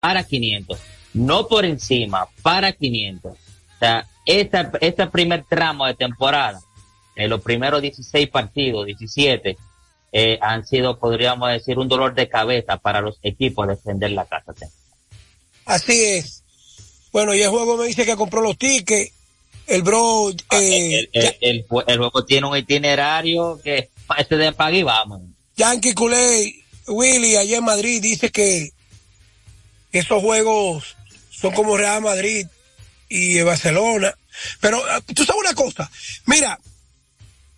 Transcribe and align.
para 0.00 0.24
500, 0.24 0.78
no 1.14 1.48
por 1.48 1.64
encima, 1.64 2.28
para 2.42 2.72
500. 2.72 3.32
O 3.32 3.36
sea, 3.78 4.06
esta, 4.26 4.72
este 4.80 5.06
primer 5.06 5.44
tramo 5.44 5.86
de 5.86 5.94
temporada, 5.94 6.60
en 7.16 7.30
los 7.30 7.40
primeros 7.40 7.82
16 7.82 8.28
partidos, 8.28 8.86
17, 8.86 9.56
eh, 10.12 10.38
han 10.40 10.66
sido, 10.66 10.98
podríamos 10.98 11.50
decir, 11.50 11.78
un 11.78 11.88
dolor 11.88 12.14
de 12.14 12.28
cabeza 12.28 12.76
para 12.78 13.00
los 13.00 13.18
equipos 13.22 13.68
defender 13.68 14.12
la 14.12 14.24
casa. 14.24 14.52
Así 15.66 16.04
es. 16.04 16.42
Bueno, 17.12 17.34
y 17.34 17.42
el 17.42 17.50
juego 17.50 17.76
me 17.76 17.86
dice 17.86 18.06
que 18.06 18.16
compró 18.16 18.40
los 18.40 18.56
tickets. 18.56 19.12
El 19.66 19.82
bro. 19.82 20.30
Ah, 20.48 20.58
eh, 20.58 21.08
el, 21.40 21.66
juego 21.66 22.24
tiene 22.24 22.46
un 22.46 22.56
itinerario 22.56 23.60
que 23.62 23.90
este 24.16 24.36
de 24.38 24.52
pague 24.52 24.78
y 24.78 24.82
vamos. 24.82 25.20
Yankee 25.56 25.92
Culey, 25.92 26.64
Willy, 26.86 27.36
allá 27.36 27.58
en 27.58 27.64
Madrid, 27.64 28.00
dice 28.00 28.30
que 28.30 28.70
esos 29.98 30.22
juegos 30.22 30.96
son 31.30 31.54
como 31.54 31.76
Real 31.76 32.02
Madrid 32.02 32.46
y 33.08 33.40
Barcelona. 33.42 34.14
Pero 34.60 34.82
ah, 34.90 35.00
tú 35.14 35.24
sabes 35.24 35.40
una 35.40 35.54
cosa, 35.54 35.90
mira, 36.26 36.58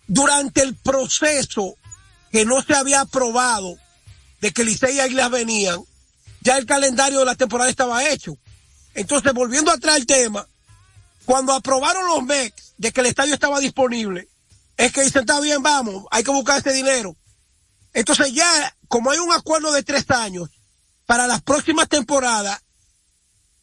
durante 0.07 0.61
el 0.61 0.75
proceso 0.75 1.75
que 2.31 2.45
no 2.45 2.61
se 2.61 2.73
había 2.73 3.01
aprobado 3.01 3.77
de 4.39 4.51
que 4.51 4.63
Licey 4.63 4.95
y 4.95 4.99
Águilas 4.99 5.29
venían, 5.29 5.79
ya 6.41 6.57
el 6.57 6.65
calendario 6.65 7.19
de 7.19 7.25
la 7.25 7.35
temporada 7.35 7.69
estaba 7.69 8.07
hecho. 8.09 8.37
Entonces, 8.93 9.31
volviendo 9.33 9.71
atrás 9.71 9.95
al 9.95 10.05
tema, 10.05 10.47
cuando 11.25 11.53
aprobaron 11.53 12.07
los 12.07 12.23
MEX 12.23 12.73
de 12.77 12.91
que 12.91 13.01
el 13.01 13.07
estadio 13.07 13.33
estaba 13.33 13.59
disponible, 13.59 14.27
es 14.77 14.91
que 14.91 15.03
dicen, 15.03 15.21
está 15.21 15.39
bien, 15.39 15.61
vamos, 15.61 16.05
hay 16.09 16.23
que 16.23 16.31
buscar 16.31 16.59
ese 16.59 16.73
dinero. 16.73 17.15
Entonces 17.93 18.33
ya, 18.33 18.75
como 18.87 19.11
hay 19.11 19.19
un 19.19 19.31
acuerdo 19.31 19.71
de 19.71 19.83
tres 19.83 20.09
años, 20.09 20.49
para 21.11 21.27
las 21.27 21.41
próximas 21.41 21.89
temporadas, 21.89 22.63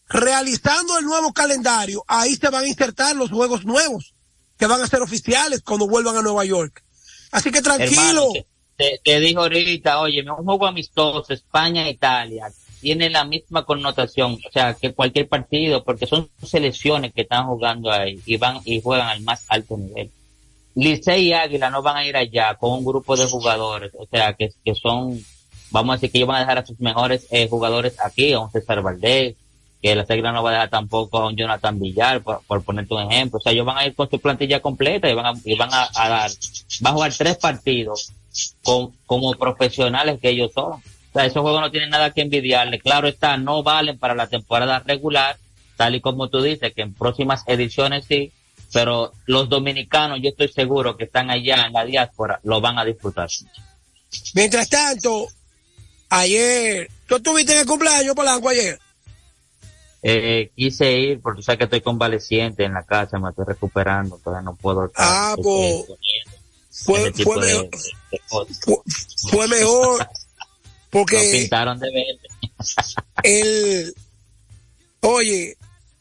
realizando 0.06 0.98
el 0.98 1.06
nuevo 1.06 1.32
calendario, 1.32 2.04
ahí 2.06 2.34
se 2.34 2.50
van 2.50 2.64
a 2.64 2.68
insertar 2.68 3.16
los 3.16 3.30
juegos 3.30 3.64
nuevos, 3.64 4.12
que 4.58 4.66
van 4.66 4.82
a 4.82 4.86
ser 4.86 5.00
oficiales 5.00 5.62
cuando 5.62 5.88
vuelvan 5.88 6.18
a 6.18 6.20
Nueva 6.20 6.44
York. 6.44 6.84
Así 7.32 7.50
que 7.50 7.62
tranquilo. 7.62 8.34
te, 8.76 9.20
dijo 9.20 9.40
ahorita, 9.40 9.98
oye, 10.00 10.22
un 10.30 10.44
juego 10.44 10.66
amistoso, 10.66 11.32
España-Italia, 11.32 12.52
tiene 12.82 13.08
la 13.08 13.24
misma 13.24 13.64
connotación, 13.64 14.38
o 14.46 14.52
sea, 14.52 14.74
que 14.74 14.92
cualquier 14.92 15.26
partido, 15.26 15.82
porque 15.84 16.04
son 16.04 16.28
selecciones 16.42 17.14
que 17.14 17.22
están 17.22 17.46
jugando 17.46 17.90
ahí 17.90 18.20
y 18.26 18.36
van 18.36 18.60
y 18.66 18.82
juegan 18.82 19.08
al 19.08 19.22
más 19.22 19.46
alto 19.48 19.78
nivel. 19.78 20.10
Licey 20.74 21.28
y 21.28 21.32
Águila 21.32 21.70
no 21.70 21.80
van 21.80 21.96
a 21.96 22.06
ir 22.06 22.14
allá 22.14 22.56
con 22.56 22.72
un 22.72 22.84
grupo 22.84 23.16
de 23.16 23.24
jugadores, 23.24 23.90
o 23.98 24.04
sea, 24.04 24.34
que, 24.34 24.50
que 24.62 24.74
son, 24.74 25.18
vamos 25.70 25.92
a 25.92 25.96
decir 25.96 26.10
que 26.10 26.18
ellos 26.18 26.28
van 26.28 26.36
a 26.36 26.40
dejar 26.40 26.58
a 26.58 26.66
sus 26.66 26.78
mejores 26.80 27.26
eh, 27.30 27.48
jugadores 27.48 27.96
aquí, 28.04 28.32
a 28.32 28.40
un 28.40 28.50
César 28.50 28.82
Valdés, 28.82 29.36
que 29.80 29.94
la 29.94 30.02
Águila 30.08 30.32
no 30.32 30.42
va 30.42 30.50
a 30.50 30.52
dejar 30.54 30.70
tampoco 30.70 31.18
a 31.18 31.28
un 31.28 31.36
Jonathan 31.36 31.78
Villar, 31.78 32.22
por, 32.22 32.42
por, 32.46 32.64
ponerte 32.64 32.94
un 32.94 33.10
ejemplo. 33.10 33.38
O 33.38 33.40
sea, 33.40 33.52
ellos 33.52 33.66
van 33.66 33.78
a 33.78 33.86
ir 33.86 33.94
con 33.94 34.10
su 34.10 34.18
plantilla 34.18 34.60
completa 34.60 35.08
y 35.08 35.14
van 35.14 35.26
a, 35.26 35.32
van 35.32 35.70
a, 35.72 36.08
dar, 36.08 36.30
van 36.80 36.92
a 36.92 36.94
jugar 36.94 37.12
tres 37.16 37.36
partidos 37.36 38.12
con, 38.62 38.92
como 39.06 39.32
profesionales 39.34 40.18
que 40.20 40.30
ellos 40.30 40.52
son 40.52 40.82
sea, 41.18 41.26
esos 41.26 41.42
juegos 41.42 41.60
no 41.60 41.70
tienen 41.70 41.90
nada 41.90 42.10
que 42.10 42.22
envidiarle. 42.22 42.78
Claro 42.78 43.08
está, 43.08 43.36
no 43.36 43.62
valen 43.62 43.98
para 43.98 44.14
la 44.14 44.28
temporada 44.28 44.82
regular, 44.86 45.36
tal 45.76 45.94
y 45.94 46.00
como 46.00 46.28
tú 46.28 46.42
dices, 46.42 46.72
que 46.74 46.82
en 46.82 46.94
próximas 46.94 47.42
ediciones 47.46 48.04
sí, 48.06 48.32
pero 48.72 49.12
los 49.26 49.48
dominicanos, 49.48 50.20
yo 50.22 50.30
estoy 50.30 50.48
seguro 50.48 50.96
que 50.96 51.04
están 51.04 51.30
allá 51.30 51.66
en 51.66 51.72
la 51.72 51.84
diáspora, 51.84 52.40
lo 52.44 52.60
van 52.60 52.78
a 52.78 52.84
disfrutar. 52.84 53.28
Mientras 54.34 54.68
tanto, 54.68 55.28
ayer, 56.08 56.90
¿tú 57.06 57.16
estuviste 57.16 57.52
en 57.52 57.58
el 57.58 57.66
cumpleaños, 57.66 58.14
Polanco, 58.14 58.48
ayer? 58.48 58.78
Eh, 60.02 60.52
quise 60.54 60.92
ir 60.92 61.20
porque 61.20 61.42
sabes 61.42 61.58
que 61.58 61.64
estoy 61.64 61.80
convaleciente 61.80 62.64
en 62.64 62.72
la 62.72 62.84
casa, 62.84 63.18
me 63.18 63.30
estoy 63.30 63.46
recuperando, 63.46 64.18
todavía 64.22 64.44
no 64.44 64.54
puedo. 64.54 64.90
Ah, 64.96 65.34
pues. 65.42 65.84
Fue, 66.70 67.12
fue, 67.12 67.36
mejor, 67.40 67.68
fue, 69.30 69.48
mejor 69.48 70.08
porque. 70.90 71.28
pintaron 71.32 71.80
de 71.80 71.90
verde. 71.90 72.28
el, 73.24 73.94
oye, 75.00 75.56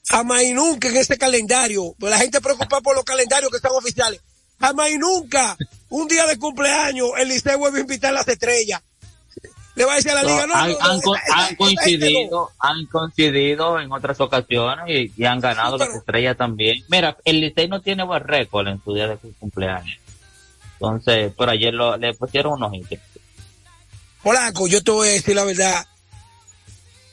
jamás 0.07 0.43
y 0.43 0.53
nunca 0.53 0.89
en 0.89 0.97
este 0.97 1.17
calendario, 1.17 1.95
pues 1.99 2.11
la 2.11 2.19
gente 2.19 2.39
preocupa 2.41 2.79
por 2.81 2.95
los 2.95 3.03
calendarios 3.03 3.49
que 3.49 3.57
están 3.57 3.71
oficiales. 3.71 4.21
Jamás 4.59 4.91
y 4.91 4.97
nunca, 4.99 5.57
un 5.89 6.07
día 6.07 6.27
de 6.27 6.37
cumpleaños, 6.37 7.09
el 7.17 7.29
Liceo 7.29 7.57
vuelve 7.57 7.79
a 7.79 7.81
invitar 7.81 8.11
a 8.11 8.13
las 8.13 8.27
estrellas. 8.27 8.81
Le 9.77 9.85
va 9.85 9.93
a 9.93 9.95
decir 9.97 10.09
a 10.09 10.15
la 10.15 10.23
liga, 10.23 10.47
no, 10.47 10.55
han, 10.55 11.55
coincidido, 11.55 12.49
han 12.57 12.87
coincidido 12.87 13.79
en 13.79 13.91
otras 13.91 14.19
ocasiones 14.19 15.11
y, 15.15 15.23
han 15.23 15.39
ganado 15.39 15.77
las 15.77 15.89
estrellas 15.89 16.35
también. 16.35 16.83
Mira, 16.87 17.15
el 17.23 17.41
Licey 17.41 17.67
no 17.67 17.79
tiene 17.79 18.03
buen 18.03 18.23
récord 18.23 18.67
en 18.67 18.83
su 18.83 18.95
día 18.95 19.07
de 19.07 19.19
su 19.19 19.31
cumpleaños. 19.35 19.99
Entonces, 20.73 21.31
por 21.31 21.51
ayer 21.51 21.75
lo, 21.75 21.95
le 21.95 22.15
pusieron 22.15 22.53
unos 22.53 22.73
hitos. 22.73 22.97
Polaco, 24.23 24.67
yo 24.67 24.83
te 24.83 24.89
voy 24.89 25.09
a 25.09 25.11
decir 25.11 25.35
la 25.35 25.43
verdad. 25.43 25.85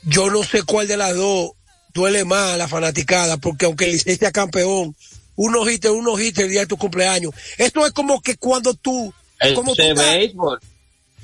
Yo 0.01 0.31
no 0.31 0.43
sé 0.43 0.63
cuál 0.63 0.87
de 0.87 0.97
las 0.97 1.15
dos 1.15 1.51
duele 1.93 2.25
más 2.25 2.53
a 2.53 2.57
la 2.57 2.67
fanaticada, 2.67 3.37
porque 3.37 3.67
aunque 3.67 3.85
el 3.85 3.91
Licey 3.91 4.15
sea 4.15 4.31
campeón, 4.31 4.95
unos 5.35 5.69
hits, 5.69 5.87
unos 5.89 6.19
hits 6.19 6.39
el 6.39 6.49
día 6.49 6.61
de 6.61 6.67
tu 6.67 6.77
cumpleaños. 6.77 7.31
Esto 7.59 7.85
es 7.85 7.91
como 7.91 8.21
que 8.21 8.37
cuando 8.37 8.73
tú... 8.73 9.13
como 9.53 9.75
de 9.75 9.93
béisbol. 9.93 10.59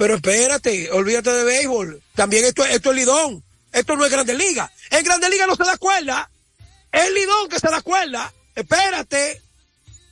Pero 0.01 0.15
espérate, 0.15 0.89
olvídate 0.93 1.31
de 1.31 1.43
béisbol. 1.43 2.01
También 2.15 2.43
esto, 2.43 2.65
esto 2.65 2.89
es 2.89 2.95
Lidón. 2.95 3.43
Esto 3.71 3.95
no 3.95 4.03
es 4.03 4.09
Grande 4.09 4.33
Liga. 4.33 4.71
En 4.89 5.05
Grande 5.05 5.29
Liga 5.29 5.45
no 5.45 5.55
se 5.55 5.63
da 5.63 5.77
cuerda. 5.77 6.27
Es 6.91 7.11
Lidón 7.11 7.47
que 7.49 7.59
se 7.59 7.67
da 7.67 7.83
cuerda. 7.83 8.33
Espérate. 8.55 9.43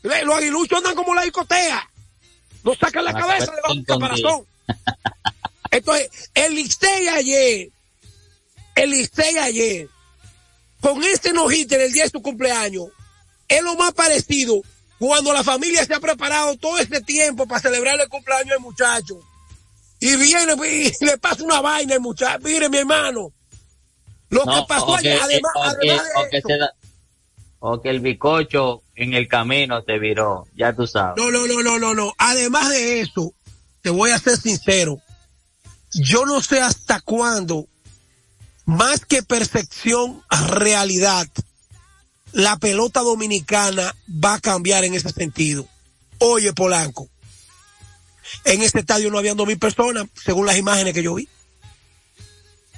Los 0.03 0.38
aguiluchos 0.38 0.77
andan 0.77 0.94
como 0.94 1.16
la 1.16 1.23
discotea. 1.23 1.89
No 2.63 2.75
sacan 2.75 3.03
la, 3.03 3.13
cabeza 3.13 3.51
de 3.51 3.73
del 3.73 3.83
caparazón. 3.83 4.45
Entonces, 5.72 6.29
el 6.35 6.53
Licey 6.53 7.07
ayer, 7.07 7.69
el 8.75 8.91
Licey 8.91 9.39
ayer, 9.39 9.89
con 10.81 11.03
este 11.03 11.33
nojito 11.33 11.73
en 11.73 11.81
el 11.81 11.91
día 11.91 12.03
de 12.03 12.11
su 12.11 12.21
cumpleaños, 12.21 12.89
es 13.47 13.63
lo 13.63 13.73
más 13.73 13.94
parecido 13.94 14.61
cuando 15.00 15.33
la 15.33 15.44
familia 15.44 15.83
se 15.83 15.95
ha 15.95 16.00
preparado 16.00 16.56
todo 16.57 16.77
este 16.77 17.01
tiempo 17.01 17.47
para 17.47 17.59
celebrar 17.59 18.00
el 18.00 18.07
cumpleaños 18.07 18.50
del 18.50 18.59
muchacho. 18.59 19.19
Y 20.00 20.16
viene 20.16 20.54
y 20.68 21.06
le 21.06 21.18
pasa 21.18 21.44
una 21.44 21.62
vaina 21.62 21.96
al 21.96 22.02
muchacho. 22.02 22.40
Mire, 22.44 22.70
mi 22.70 22.78
hermano, 22.78 23.34
lo 24.30 24.46
que 24.46 24.64
pasó 24.68 24.96
ayer, 24.96 25.20
además, 25.22 25.54
o 27.60 27.82
que 27.82 27.90
el 27.90 28.00
bicocho 28.00 28.84
en 28.96 29.14
el 29.14 29.28
camino 29.28 29.84
te 29.84 30.00
viró, 30.00 30.48
ya 30.56 30.74
tú 30.74 30.88
sabes. 30.88 31.22
No, 31.22 31.30
no, 31.30 31.46
no, 31.46 31.62
no, 31.62 31.78
no, 31.78 31.94
no. 31.94 32.14
Además 32.18 32.70
de 32.70 33.02
eso, 33.02 33.34
te 33.82 33.90
voy 33.90 34.12
a 34.12 34.20
ser 34.20 34.38
sincero 34.38 35.02
yo 35.94 36.26
no 36.26 36.42
sé 36.42 36.62
hasta 36.62 37.02
cuándo, 37.02 37.68
más 38.66 39.06
que 39.06 39.24
percepción, 39.24 40.22
realidad, 40.50 41.28
la 42.31 42.58
pelota 42.58 43.02
dominicana 43.02 43.96
va 44.24 44.36
a 44.36 44.40
cambiar 44.40 44.84
en 44.84 44.94
ese 44.94 45.10
sentido. 45.10 45.68
Oye, 46.20 46.54
Polanco, 46.54 47.10
en 48.45 48.62
este 48.62 48.79
estadio 48.79 49.09
no 49.12 49.17
habían 49.17 49.38
dos 49.38 49.47
mil 49.47 49.59
personas, 49.59 50.07
según 50.23 50.45
las 50.45 50.57
imágenes 50.57 50.94
que 50.94 51.03
yo 51.03 51.16
vi. 51.16 51.28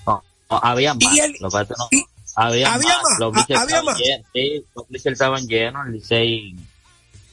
No, 0.05 0.23
había 0.49 0.93
más. 0.93 1.03
había, 1.03 1.27
más. 1.27 3.19
Los 3.19 3.35
había 3.49 3.83
más. 3.83 3.97
sí, 4.33 4.65
los 4.75 5.05
estaban 5.05 5.47
llenos, 5.47 5.87
el 5.87 5.93
Licey 5.93 6.55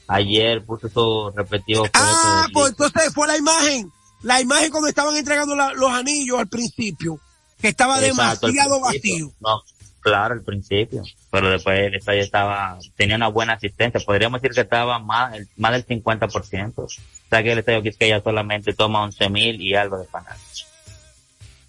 ayer 0.07 0.63
puso 0.65 0.89
su 0.89 1.31
repetido. 1.35 1.85
Ah, 1.93 2.47
pues 2.53 2.69
entonces 2.69 3.13
fue 3.13 3.27
la 3.27 3.37
imagen 3.37 3.91
la 4.21 4.41
imagen 4.41 4.71
cuando 4.71 4.89
estaban 4.89 5.15
entregando 5.15 5.55
los 5.55 5.91
anillos 5.91 6.39
al 6.39 6.47
principio, 6.47 7.19
que 7.61 7.69
estaba 7.69 7.99
demasiado 7.99 8.79
vacío. 8.81 9.31
No, 9.39 9.63
claro, 10.01 10.33
al 10.33 10.43
principio, 10.43 11.03
pero 11.31 11.49
después 11.49 11.79
el 11.79 11.95
estadio 11.95 12.21
estaba, 12.21 12.77
tenía 12.95 13.15
una 13.15 13.29
buena 13.29 13.53
asistencia, 13.53 14.01
podríamos 14.05 14.41
decir 14.41 14.55
que 14.55 14.61
estaba 14.61 14.99
más, 14.99 15.37
más 15.55 15.71
del 15.71 15.85
50%. 15.85 16.99
Que 17.29 17.51
estadio 17.53 18.21
solamente 18.23 18.73
toma 18.73 19.03
11 19.03 19.29
mil 19.29 19.61
y 19.61 19.75
algo 19.75 19.99
de 19.99 20.07
fanáticos. 20.07 20.67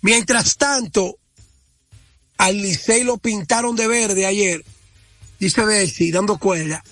Mientras 0.01 0.57
tanto, 0.57 1.19
al 2.39 2.57
Licey 2.57 3.05
lo 3.05 3.19
pintaron 3.19 3.77
de 3.77 3.87
verde 3.87 4.25
ayer, 4.25 4.65
dice 5.39 5.65
Bessi, 5.65 6.11
dando 6.11 6.39
cuerda. 6.39 6.83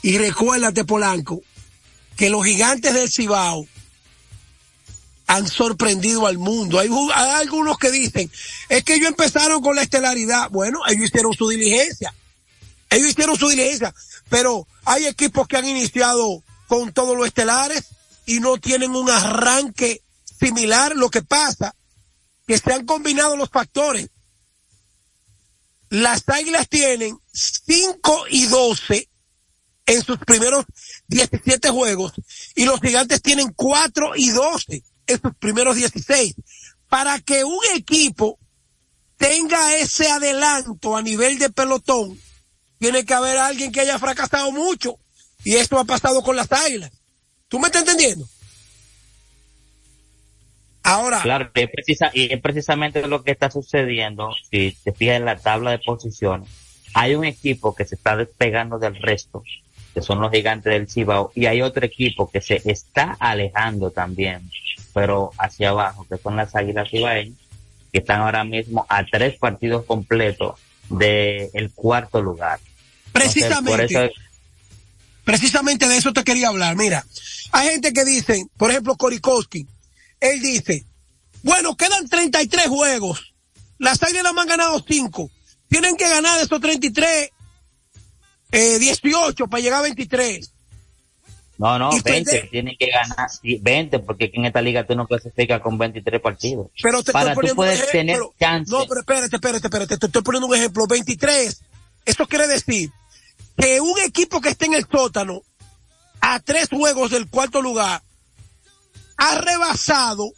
Y 0.00 0.16
recuérdate, 0.16 0.84
Polanco, 0.84 1.42
que 2.16 2.30
los 2.30 2.44
gigantes 2.44 2.94
del 2.94 3.10
Cibao 3.10 3.66
han 5.26 5.46
sorprendido 5.46 6.26
al 6.26 6.38
mundo. 6.38 6.78
Hay, 6.78 6.88
algunos 7.14 7.76
que 7.76 7.90
dicen, 7.90 8.30
es 8.70 8.82
que 8.84 8.94
ellos 8.94 9.08
empezaron 9.08 9.60
con 9.60 9.76
la 9.76 9.82
estelaridad. 9.82 10.48
Bueno, 10.50 10.80
ellos 10.88 11.04
hicieron 11.04 11.34
su 11.34 11.48
diligencia. 11.48 12.14
Ellos 12.88 13.10
hicieron 13.10 13.36
su 13.36 13.48
diligencia. 13.48 13.94
Pero 14.30 14.66
hay 14.86 15.04
equipos 15.04 15.46
que 15.46 15.58
han 15.58 15.68
iniciado 15.68 16.42
con 16.66 16.92
todos 16.94 17.14
los 17.14 17.26
estelares 17.26 17.97
y 18.28 18.40
no 18.40 18.58
tienen 18.58 18.94
un 18.94 19.08
arranque 19.08 20.02
similar. 20.38 20.94
Lo 20.94 21.08
que 21.08 21.22
pasa, 21.22 21.74
que 22.46 22.58
se 22.58 22.72
han 22.72 22.84
combinado 22.84 23.36
los 23.36 23.48
factores. 23.48 24.10
las 25.88 26.28
Águilas 26.28 26.68
tienen 26.68 27.18
5 27.32 28.24
y 28.30 28.44
12 28.46 29.08
en 29.86 30.04
sus 30.04 30.18
primeros 30.18 30.66
17 31.06 31.70
juegos 31.70 32.12
y 32.54 32.66
los 32.66 32.78
Gigantes 32.80 33.22
tienen 33.22 33.50
4 33.54 34.12
y 34.16 34.28
12 34.28 34.84
en 35.06 35.22
sus 35.22 35.34
primeros 35.36 35.76
16. 35.76 36.34
Para 36.90 37.18
que 37.20 37.44
un 37.44 37.60
equipo 37.74 38.38
tenga 39.16 39.76
ese 39.76 40.10
adelanto 40.10 40.94
a 40.94 41.00
nivel 41.00 41.38
de 41.38 41.48
pelotón, 41.48 42.20
tiene 42.78 43.06
que 43.06 43.14
haber 43.14 43.38
alguien 43.38 43.72
que 43.72 43.80
haya 43.80 43.98
fracasado 43.98 44.52
mucho. 44.52 44.98
Y 45.44 45.56
esto 45.56 45.78
ha 45.78 45.84
pasado 45.84 46.22
con 46.22 46.36
las 46.36 46.52
águilas. 46.52 46.92
¿Tú 47.48 47.58
me 47.58 47.66
estás 47.66 47.82
entendiendo? 47.82 48.28
Ahora. 50.82 51.20
Claro, 51.22 51.50
y 51.54 51.60
es, 51.60 51.70
precisa, 51.70 52.10
y 52.14 52.32
es 52.32 52.40
precisamente 52.40 53.06
lo 53.06 53.22
que 53.22 53.32
está 53.32 53.50
sucediendo. 53.50 54.30
Si 54.50 54.76
te 54.84 54.92
fijas 54.92 55.16
en 55.16 55.24
la 55.24 55.36
tabla 55.36 55.70
de 55.72 55.78
posiciones, 55.78 56.48
hay 56.94 57.14
un 57.14 57.24
equipo 57.24 57.74
que 57.74 57.84
se 57.84 57.94
está 57.94 58.16
despegando 58.16 58.78
del 58.78 58.96
resto, 58.96 59.42
que 59.94 60.02
son 60.02 60.20
los 60.20 60.30
gigantes 60.30 60.72
del 60.72 60.88
Cibao, 60.88 61.32
y 61.34 61.46
hay 61.46 61.62
otro 61.62 61.84
equipo 61.84 62.30
que 62.30 62.40
se 62.40 62.62
está 62.64 63.16
alejando 63.18 63.90
también, 63.90 64.50
pero 64.94 65.32
hacia 65.38 65.70
abajo, 65.70 66.06
que 66.08 66.16
son 66.18 66.36
las 66.36 66.54
águilas 66.54 66.90
cibaeñas, 66.90 67.38
que 67.92 67.98
están 67.98 68.20
ahora 68.20 68.44
mismo 68.44 68.86
a 68.88 69.04
tres 69.04 69.38
partidos 69.38 69.84
completos 69.84 70.58
del 70.88 71.70
cuarto 71.74 72.22
lugar. 72.22 72.60
Precisamente. 73.12 74.12
Precisamente 75.28 75.86
de 75.86 75.98
eso 75.98 76.14
te 76.14 76.24
quería 76.24 76.48
hablar. 76.48 76.74
Mira, 76.74 77.04
hay 77.52 77.68
gente 77.68 77.92
que 77.92 78.02
dice, 78.06 78.46
por 78.56 78.70
ejemplo, 78.70 78.96
Korikowski, 78.96 79.66
él 80.20 80.40
dice, 80.40 80.86
bueno, 81.42 81.76
quedan 81.76 82.08
33 82.08 82.66
juegos. 82.68 83.34
Las 83.76 84.02
águilas 84.02 84.32
han 84.34 84.48
ganado 84.48 84.82
5. 84.88 85.30
Tienen 85.68 85.98
que 85.98 86.08
ganar 86.08 86.40
esos 86.40 86.58
33, 86.58 87.30
eh, 88.52 88.78
18 88.78 89.48
para 89.48 89.60
llegar 89.62 89.80
a 89.80 89.82
23. 89.82 90.50
No, 91.58 91.78
no, 91.78 91.90
20, 92.02 92.48
tienen 92.50 92.74
que 92.78 92.86
ganar 92.86 93.28
20 93.42 93.98
porque 93.98 94.30
en 94.32 94.46
esta 94.46 94.62
liga 94.62 94.86
tú 94.86 94.94
no 94.94 95.06
clasificas 95.06 95.60
con 95.60 95.76
23 95.76 96.22
partidos. 96.22 96.68
Pero 96.82 97.02
te 97.02 97.12
Para 97.12 97.32
estoy 97.32 97.50
tú 97.50 97.56
puedes 97.56 97.80
un 97.80 97.86
tener 97.92 98.16
ejemplo. 98.16 98.34
chance. 98.40 98.72
No, 98.72 98.86
pero 98.88 99.00
espérate, 99.00 99.36
espérate, 99.36 99.66
espérate, 99.66 99.98
te 99.98 100.06
estoy 100.06 100.22
poniendo 100.22 100.46
un 100.46 100.54
ejemplo. 100.54 100.86
23. 100.86 101.64
Eso 102.06 102.26
quiere 102.26 102.46
decir 102.46 102.90
que 103.56 103.80
un 103.80 103.98
equipo 104.00 104.40
que 104.40 104.50
esté 104.50 104.66
en 104.66 104.74
el 104.74 104.86
sótano 104.90 105.42
a 106.20 106.40
tres 106.40 106.68
juegos 106.70 107.10
del 107.10 107.28
cuarto 107.28 107.60
lugar 107.62 108.02
ha 109.16 109.34
rebasado 109.36 110.30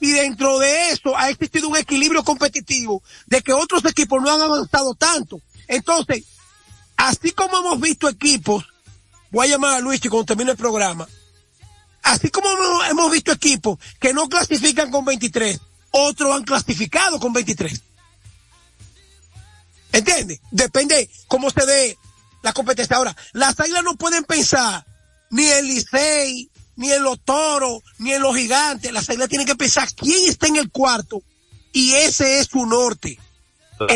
y 0.00 0.10
dentro 0.12 0.58
de 0.58 0.90
eso 0.90 1.16
ha 1.16 1.30
existido 1.30 1.68
un 1.68 1.76
equilibrio 1.76 2.22
competitivo 2.22 3.02
de 3.26 3.42
que 3.42 3.52
otros 3.52 3.84
equipos 3.86 4.22
no 4.22 4.30
han 4.30 4.40
avanzado 4.42 4.94
tanto. 4.94 5.40
Entonces, 5.68 6.24
así 6.96 7.32
como 7.32 7.56
hemos 7.58 7.80
visto 7.80 8.08
equipos 8.08 8.64
voy 9.30 9.46
a 9.46 9.50
llamar 9.50 9.74
a 9.74 9.80
Luis 9.80 10.00
cuando 10.02 10.24
termine 10.24 10.52
el 10.52 10.56
programa. 10.56 11.08
Así 12.02 12.30
como 12.30 12.48
hemos- 12.88 13.10
visto 13.10 13.32
equipos 13.32 13.78
que 13.98 14.12
no 14.14 14.28
clasifican 14.28 14.90
con 14.92 15.04
23, 15.04 15.58
otros 15.90 16.34
han 16.36 16.44
clasificado 16.44 17.18
con 17.18 17.32
23. 17.32 17.80
¿Entiendes? 19.92 20.40
Depende 20.50 21.08
cómo 21.26 21.50
se 21.50 21.64
dé 21.66 21.98
la 22.42 22.52
competencia. 22.52 22.96
Ahora, 22.96 23.16
las 23.32 23.58
águilas 23.60 23.82
no 23.84 23.96
pueden 23.96 24.24
pensar 24.24 24.84
ni 25.30 25.46
en 25.48 25.66
Licey, 25.66 26.50
ni 26.76 26.92
en 26.92 27.02
los 27.02 27.20
toros, 27.20 27.82
ni 27.98 28.12
en 28.12 28.22
los 28.22 28.36
gigantes. 28.36 28.92
Las 28.92 29.08
águilas 29.10 29.28
tienen 29.28 29.46
que 29.46 29.56
pensar 29.56 29.88
quién 29.94 30.28
está 30.28 30.46
en 30.46 30.56
el 30.56 30.70
cuarto 30.70 31.22
y 31.72 31.92
ese 31.94 32.38
es 32.40 32.46
su 32.46 32.64
norte. 32.66 33.18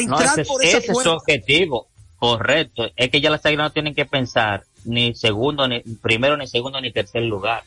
No, 0.06 0.20
ese, 0.20 0.42
es- 0.42 0.48
por 0.48 0.64
esa 0.64 0.78
ese 0.78 0.92
es 0.92 0.98
su 1.02 1.10
objetivo. 1.10 1.88
Correcto. 2.18 2.82
Es 2.96 3.10
que 3.10 3.20
ya 3.22 3.30
las 3.30 3.44
águilas 3.46 3.64
no 3.68 3.72
tienen 3.72 3.94
que 3.94 4.04
pensar 4.04 4.64
ni 4.84 5.14
segundo, 5.14 5.66
ni 5.68 5.80
primero, 5.80 6.36
ni 6.36 6.46
segundo, 6.46 6.80
ni 6.80 6.92
tercer 6.92 7.22
lugar. 7.22 7.64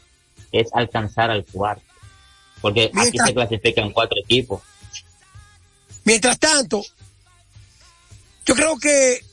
Es 0.52 0.68
alcanzar 0.74 1.32
al 1.32 1.44
cuarto. 1.46 1.84
Porque 2.62 2.92
aquí 2.96 3.18
se 3.18 3.34
clasifican 3.34 3.92
cuatro 3.92 4.16
equipos. 4.24 4.62
Mientras 6.06 6.38
tanto, 6.38 6.84
yo 8.46 8.56
creo 8.56 8.78
que 8.78 9.24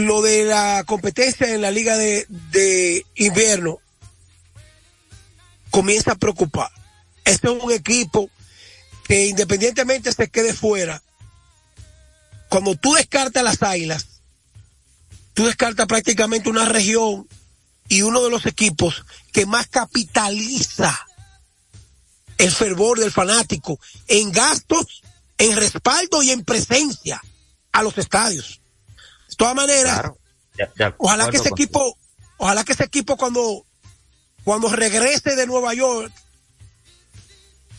lo 0.00 0.22
de 0.22 0.44
la 0.44 0.84
competencia 0.86 1.52
en 1.54 1.62
la 1.62 1.70
liga 1.70 1.96
de, 1.96 2.26
de 2.28 3.06
invierno 3.14 3.78
comienza 5.70 6.12
a 6.12 6.16
preocupar. 6.16 6.70
Este 7.24 7.48
es 7.48 7.62
un 7.62 7.72
equipo 7.72 8.30
que 9.06 9.26
independientemente 9.26 10.12
se 10.12 10.28
quede 10.28 10.54
fuera, 10.54 11.02
cuando 12.48 12.76
tú 12.76 12.94
descartas 12.94 13.42
las 13.42 13.62
águilas, 13.62 14.06
tú 15.34 15.46
descartas 15.46 15.86
prácticamente 15.86 16.48
una 16.48 16.66
región 16.66 17.28
y 17.88 18.02
uno 18.02 18.22
de 18.22 18.30
los 18.30 18.46
equipos 18.46 19.04
que 19.32 19.46
más 19.46 19.66
capitaliza 19.66 20.96
el 22.38 22.50
fervor 22.50 22.98
del 22.98 23.12
fanático 23.12 23.78
en 24.06 24.32
gastos, 24.32 25.02
en 25.38 25.56
respaldo 25.56 26.22
y 26.22 26.30
en 26.30 26.44
presencia 26.44 27.20
a 27.72 27.82
los 27.82 27.98
estadios. 27.98 28.60
De 29.28 29.36
todas 29.36 29.54
maneras, 29.54 29.92
Claro. 29.94 30.18
Ojalá 30.98 31.30
que 31.30 31.36
ese 31.36 31.50
contigo. 31.50 31.66
equipo, 31.66 31.98
ojalá 32.38 32.64
que 32.64 32.72
ese 32.72 32.84
equipo 32.84 33.16
cuando, 33.16 33.64
cuando 34.44 34.68
regrese 34.68 35.34
de 35.34 35.46
Nueva 35.46 35.74
York 35.74 36.12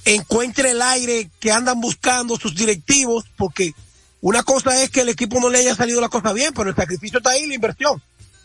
encuentre 0.03 0.71
el 0.71 0.81
aire 0.81 1.29
que 1.39 1.51
andan 1.51 1.81
buscando 1.81 2.37
sus 2.37 2.55
directivos, 2.55 3.25
porque 3.37 3.73
una 4.21 4.43
cosa 4.43 4.81
es 4.81 4.89
que 4.89 5.01
el 5.01 5.09
equipo 5.09 5.39
no 5.39 5.49
le 5.49 5.59
haya 5.59 5.75
salido 5.75 6.01
la 6.01 6.09
cosa 6.09 6.33
bien, 6.33 6.53
pero 6.53 6.69
el 6.69 6.75
sacrificio 6.75 7.19
está 7.19 7.31
ahí, 7.31 7.47
la 7.47 7.55
inversión. 7.55 8.01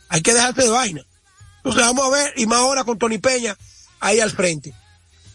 Hay 0.09 0.23
que 0.23 0.33
dejarse 0.33 0.63
de 0.63 0.71
vaina. 0.71 1.05
Entonces 1.57 1.83
vamos 1.83 2.07
a 2.07 2.11
ver, 2.11 2.33
y 2.37 2.47
más 2.47 2.61
ahora 2.61 2.85
con 2.85 2.99
Tony 2.99 3.19
Peña 3.19 3.57
ahí 4.01 4.21
al 4.21 4.31
frente. 4.31 4.75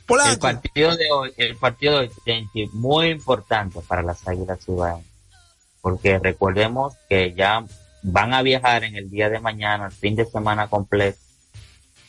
El 0.08 0.40
partido 0.40 0.96
de 0.96 1.06
hoy, 1.12 1.34
el 1.38 1.56
partido 1.58 2.00
de 2.00 2.12
hoy, 2.28 2.70
muy 2.74 3.10
importante 3.10 3.80
para 3.82 4.02
las 4.04 4.28
Águilas 4.28 4.64
Ciudadanas. 4.64 5.06
Porque 5.86 6.18
recordemos 6.18 6.96
que 7.08 7.36
ya 7.36 7.64
van 8.02 8.34
a 8.34 8.42
viajar 8.42 8.84
en 8.84 8.96
el 8.96 9.08
día 9.08 9.30
de 9.30 9.40
mañana, 9.40 9.86
el 9.86 9.92
fin 9.92 10.16
de 10.16 10.26
semana 10.26 10.68
completo. 10.68 11.20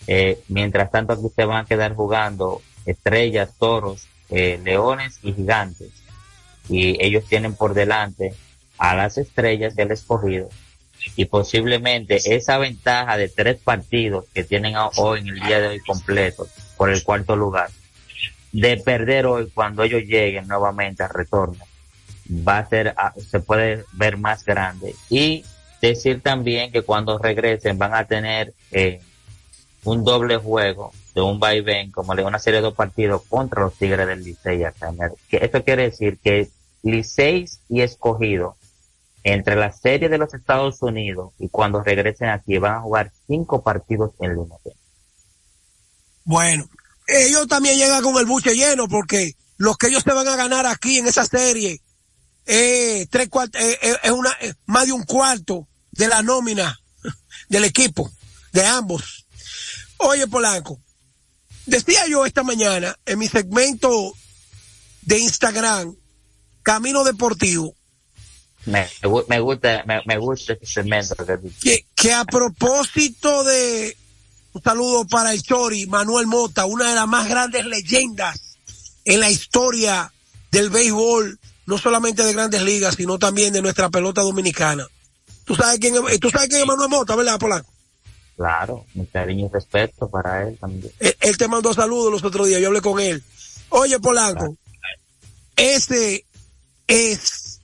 Eh, 0.07 0.41
mientras 0.49 0.91
tanto 0.91 1.13
aquí 1.13 1.27
se 1.37 1.45
van 1.45 1.59
a 1.59 1.69
quedar 1.69 1.95
jugando 1.95 2.63
estrellas, 2.87 3.51
toros, 3.59 4.09
eh, 4.31 4.59
leones 4.65 5.19
y 5.23 5.35
gigantes. 5.35 5.91
Y 6.71 6.97
ellos 7.05 7.27
tienen 7.29 7.55
por 7.55 7.75
delante 7.75 8.33
a 8.79 8.97
las 8.97 9.19
estrellas 9.19 9.77
al 9.79 9.91
escogido. 9.91 10.49
Y 11.15 11.27
posiblemente 11.27 12.17
esa 12.35 12.57
ventaja 12.57 13.19
de 13.19 13.29
tres 13.29 13.59
partidos 13.59 14.25
que 14.33 14.43
tienen 14.43 14.75
hoy 14.97 15.21
en 15.21 15.29
el 15.29 15.41
día 15.41 15.61
de 15.61 15.69
hoy 15.69 15.81
completo 15.81 16.49
por 16.79 16.89
el 16.89 17.05
cuarto 17.05 17.37
lugar 17.37 17.69
de 18.53 18.79
perder 18.79 19.27
hoy 19.27 19.51
cuando 19.53 19.83
ellos 19.83 20.01
lleguen 20.05 20.49
nuevamente 20.49 21.03
al 21.03 21.11
retorno 21.11 21.63
va 22.31 22.59
a 22.59 22.69
ser 22.69 22.95
ah, 22.97 23.13
se 23.31 23.41
puede 23.41 23.85
ver 23.93 24.17
más 24.17 24.45
grande. 24.45 24.95
Y 25.11 25.45
decir 25.81 26.23
también 26.23 26.73
que 26.73 26.83
cuando 26.83 27.19
regresen 27.19 27.79
van 27.79 27.95
a 27.95 28.07
tener 28.07 28.55
eh, 28.73 29.01
un 29.85 30.05
doble 30.05 30.37
juego 30.37 30.93
de 31.15 31.23
un 31.23 31.39
vaivén 31.39 31.91
como 31.91 32.15
de 32.15 32.25
una 32.25 32.39
serie 32.39 32.59
de 32.59 32.65
dos 32.65 32.75
partidos 32.75 33.23
contra 33.29 33.63
los 33.63 33.75
Tigres 33.75 34.07
del 34.07 34.23
Licey 34.23 34.65
acá 34.65 34.93
que 35.29 35.39
esto 35.39 35.63
quiere 35.65 35.85
decir 35.85 36.19
que 36.23 36.49
Licey 36.83 37.47
y 37.69 37.81
escogido 37.83 38.57
entre 39.23 39.57
la 39.57 39.73
serie 39.73 40.09
de 40.09 40.19
los 40.19 40.33
Estados 40.35 40.83
Unidos 40.83 41.33
y 41.39 41.49
cuando 41.49 41.83
regresen 41.83 42.29
aquí 42.29 42.59
van 42.59 42.75
a 42.75 42.81
jugar 42.81 43.13
cinco 43.27 43.63
partidos 43.63 44.13
en 44.21 44.37
línea. 44.37 44.57
Bueno, 46.25 46.69
ellos 47.07 47.49
también 47.49 47.77
llegan 47.77 48.03
con 48.03 48.17
el 48.19 48.27
buche 48.27 48.55
lleno 48.55 48.89
porque 48.89 49.33
los 49.57 49.77
que 49.79 49.89
ellos 49.89 50.03
se 50.03 50.13
van 50.13 50.29
a 50.29 50.37
ganar 50.37 50.67
aquí 50.67 50.99
en 50.99 51.07
esa 51.07 51.25
serie 51.25 51.81
eh, 52.47 53.07
tres 53.11 53.29
cuart- 53.29 53.55
eh, 53.59 53.79
eh, 53.83 53.97
es 54.05 54.11
una 54.11 54.31
eh, 54.41 54.55
más 54.67 54.87
de 54.87 54.93
un 54.93 55.03
cuarto 55.05 55.67
de 55.93 56.09
la 56.09 56.23
nómina 56.23 56.79
del 57.49 57.65
equipo 57.65 58.11
de 58.53 58.65
ambos. 58.65 59.27
Oye 59.99 60.27
Polanco, 60.27 60.81
decía 61.67 62.07
yo 62.09 62.25
esta 62.27 62.43
mañana 62.43 62.97
en 63.07 63.19
mi 63.19 63.29
segmento 63.29 64.13
de 65.03 65.19
Instagram 65.19 65.95
Camino 66.63 67.05
Deportivo 67.05 67.75
me, 68.67 68.89
me 69.29 69.39
gusta 69.41 69.85
me, 69.87 70.01
me 70.07 70.19
gusta 70.19 70.55
este 70.55 70.67
segmento 70.67 71.15
que, 71.63 71.87
que 71.95 72.13
a 72.13 72.25
propósito 72.25 73.45
de 73.45 73.97
un 74.53 74.63
saludo 74.63 75.07
para 75.07 75.33
el 75.33 75.43
Chori, 75.43 75.87
Manuel 75.87 76.27
Mota, 76.27 76.65
una 76.67 76.89
de 76.89 76.95
las 76.95 77.07
más 77.07 77.29
grandes 77.29 77.65
leyendas 77.67 78.57
en 79.05 79.21
la 79.21 79.31
historia 79.31 80.13
del 80.51 80.71
béisbol, 80.71 81.39
no 81.67 81.79
solamente 81.79 82.23
de 82.23 82.33
grandes 82.33 82.63
ligas, 82.63 82.95
sino 82.95 83.19
también 83.19 83.53
de 83.53 83.63
nuestra 83.63 83.91
pelota 83.91 84.23
dominicana. 84.23 84.87
Tú 85.45 85.55
sabes 85.55 85.79
quién 85.79 85.95
es, 85.95 86.21
tú 86.21 86.31
sabes 86.31 86.49
quién 86.49 86.61
es 86.63 86.67
Manuel 86.67 86.89
Mota, 86.89 87.15
¿verdad, 87.15 87.39
Polanco? 87.39 87.71
Claro, 88.37 88.85
mi 88.95 89.07
cariño 89.07 89.47
y 89.47 89.49
respeto 89.53 90.09
para 90.09 90.47
él 90.47 90.57
también. 90.59 90.93
Él, 91.01 91.17
él 91.21 91.37
te 91.37 91.49
mandó 91.49 91.73
saludos 91.73 92.13
los 92.13 92.25
otros 92.25 92.47
días, 92.47 92.61
yo 92.61 92.69
hablé 92.69 92.81
con 92.81 93.01
él. 93.01 93.23
Oye, 93.71 93.99
Polanco, 93.99 94.57
ese 95.57 96.25
es 96.87 97.61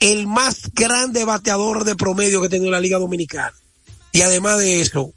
el 0.00 0.26
más 0.26 0.70
grande 0.72 1.24
bateador 1.24 1.84
de 1.84 1.96
promedio 1.96 2.40
que 2.40 2.48
tiene 2.48 2.70
la 2.70 2.80
Liga 2.80 2.98
Dominicana. 2.98 3.54
Y 4.12 4.22
además 4.22 4.58
de 4.58 4.80
eso, 4.80 5.12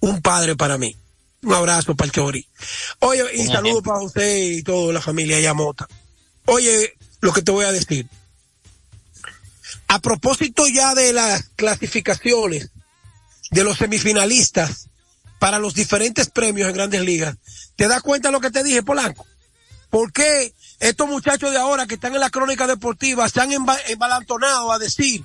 un 0.00 0.22
padre 0.22 0.56
para 0.56 0.78
mí. 0.78 0.96
Un 1.42 1.54
abrazo 1.54 1.94
para 1.94 2.06
el 2.06 2.12
Chori. 2.12 2.46
Oye, 3.00 3.22
y 3.34 3.46
saludos 3.46 3.82
para 3.82 4.00
usted 4.00 4.36
y 4.36 4.62
toda 4.62 4.92
la 4.92 5.00
familia 5.00 5.40
Yamota. 5.40 5.86
Oye, 6.46 6.94
lo 7.20 7.32
que 7.32 7.42
te 7.42 7.52
voy 7.52 7.64
a 7.64 7.72
decir. 7.72 8.08
A 9.88 10.00
propósito 10.00 10.66
ya 10.66 10.94
de 10.94 11.12
las 11.12 11.44
clasificaciones 11.56 12.70
de 13.50 13.64
los 13.64 13.78
semifinalistas 13.78 14.88
para 15.38 15.58
los 15.58 15.74
diferentes 15.74 16.28
premios 16.28 16.68
en 16.68 16.74
grandes 16.74 17.02
ligas, 17.02 17.36
¿te 17.76 17.86
das 17.86 18.02
cuenta 18.02 18.28
de 18.28 18.32
lo 18.32 18.40
que 18.40 18.50
te 18.50 18.64
dije, 18.64 18.82
Polanco? 18.82 19.26
¿Por 19.90 20.12
qué 20.12 20.52
estos 20.80 21.08
muchachos 21.08 21.52
de 21.52 21.58
ahora 21.58 21.86
que 21.86 21.94
están 21.94 22.14
en 22.14 22.20
la 22.20 22.30
crónica 22.30 22.66
deportiva 22.66 23.28
se 23.28 23.40
han 23.40 23.52
embalantonado 23.52 24.72
a 24.72 24.78
decir 24.78 25.22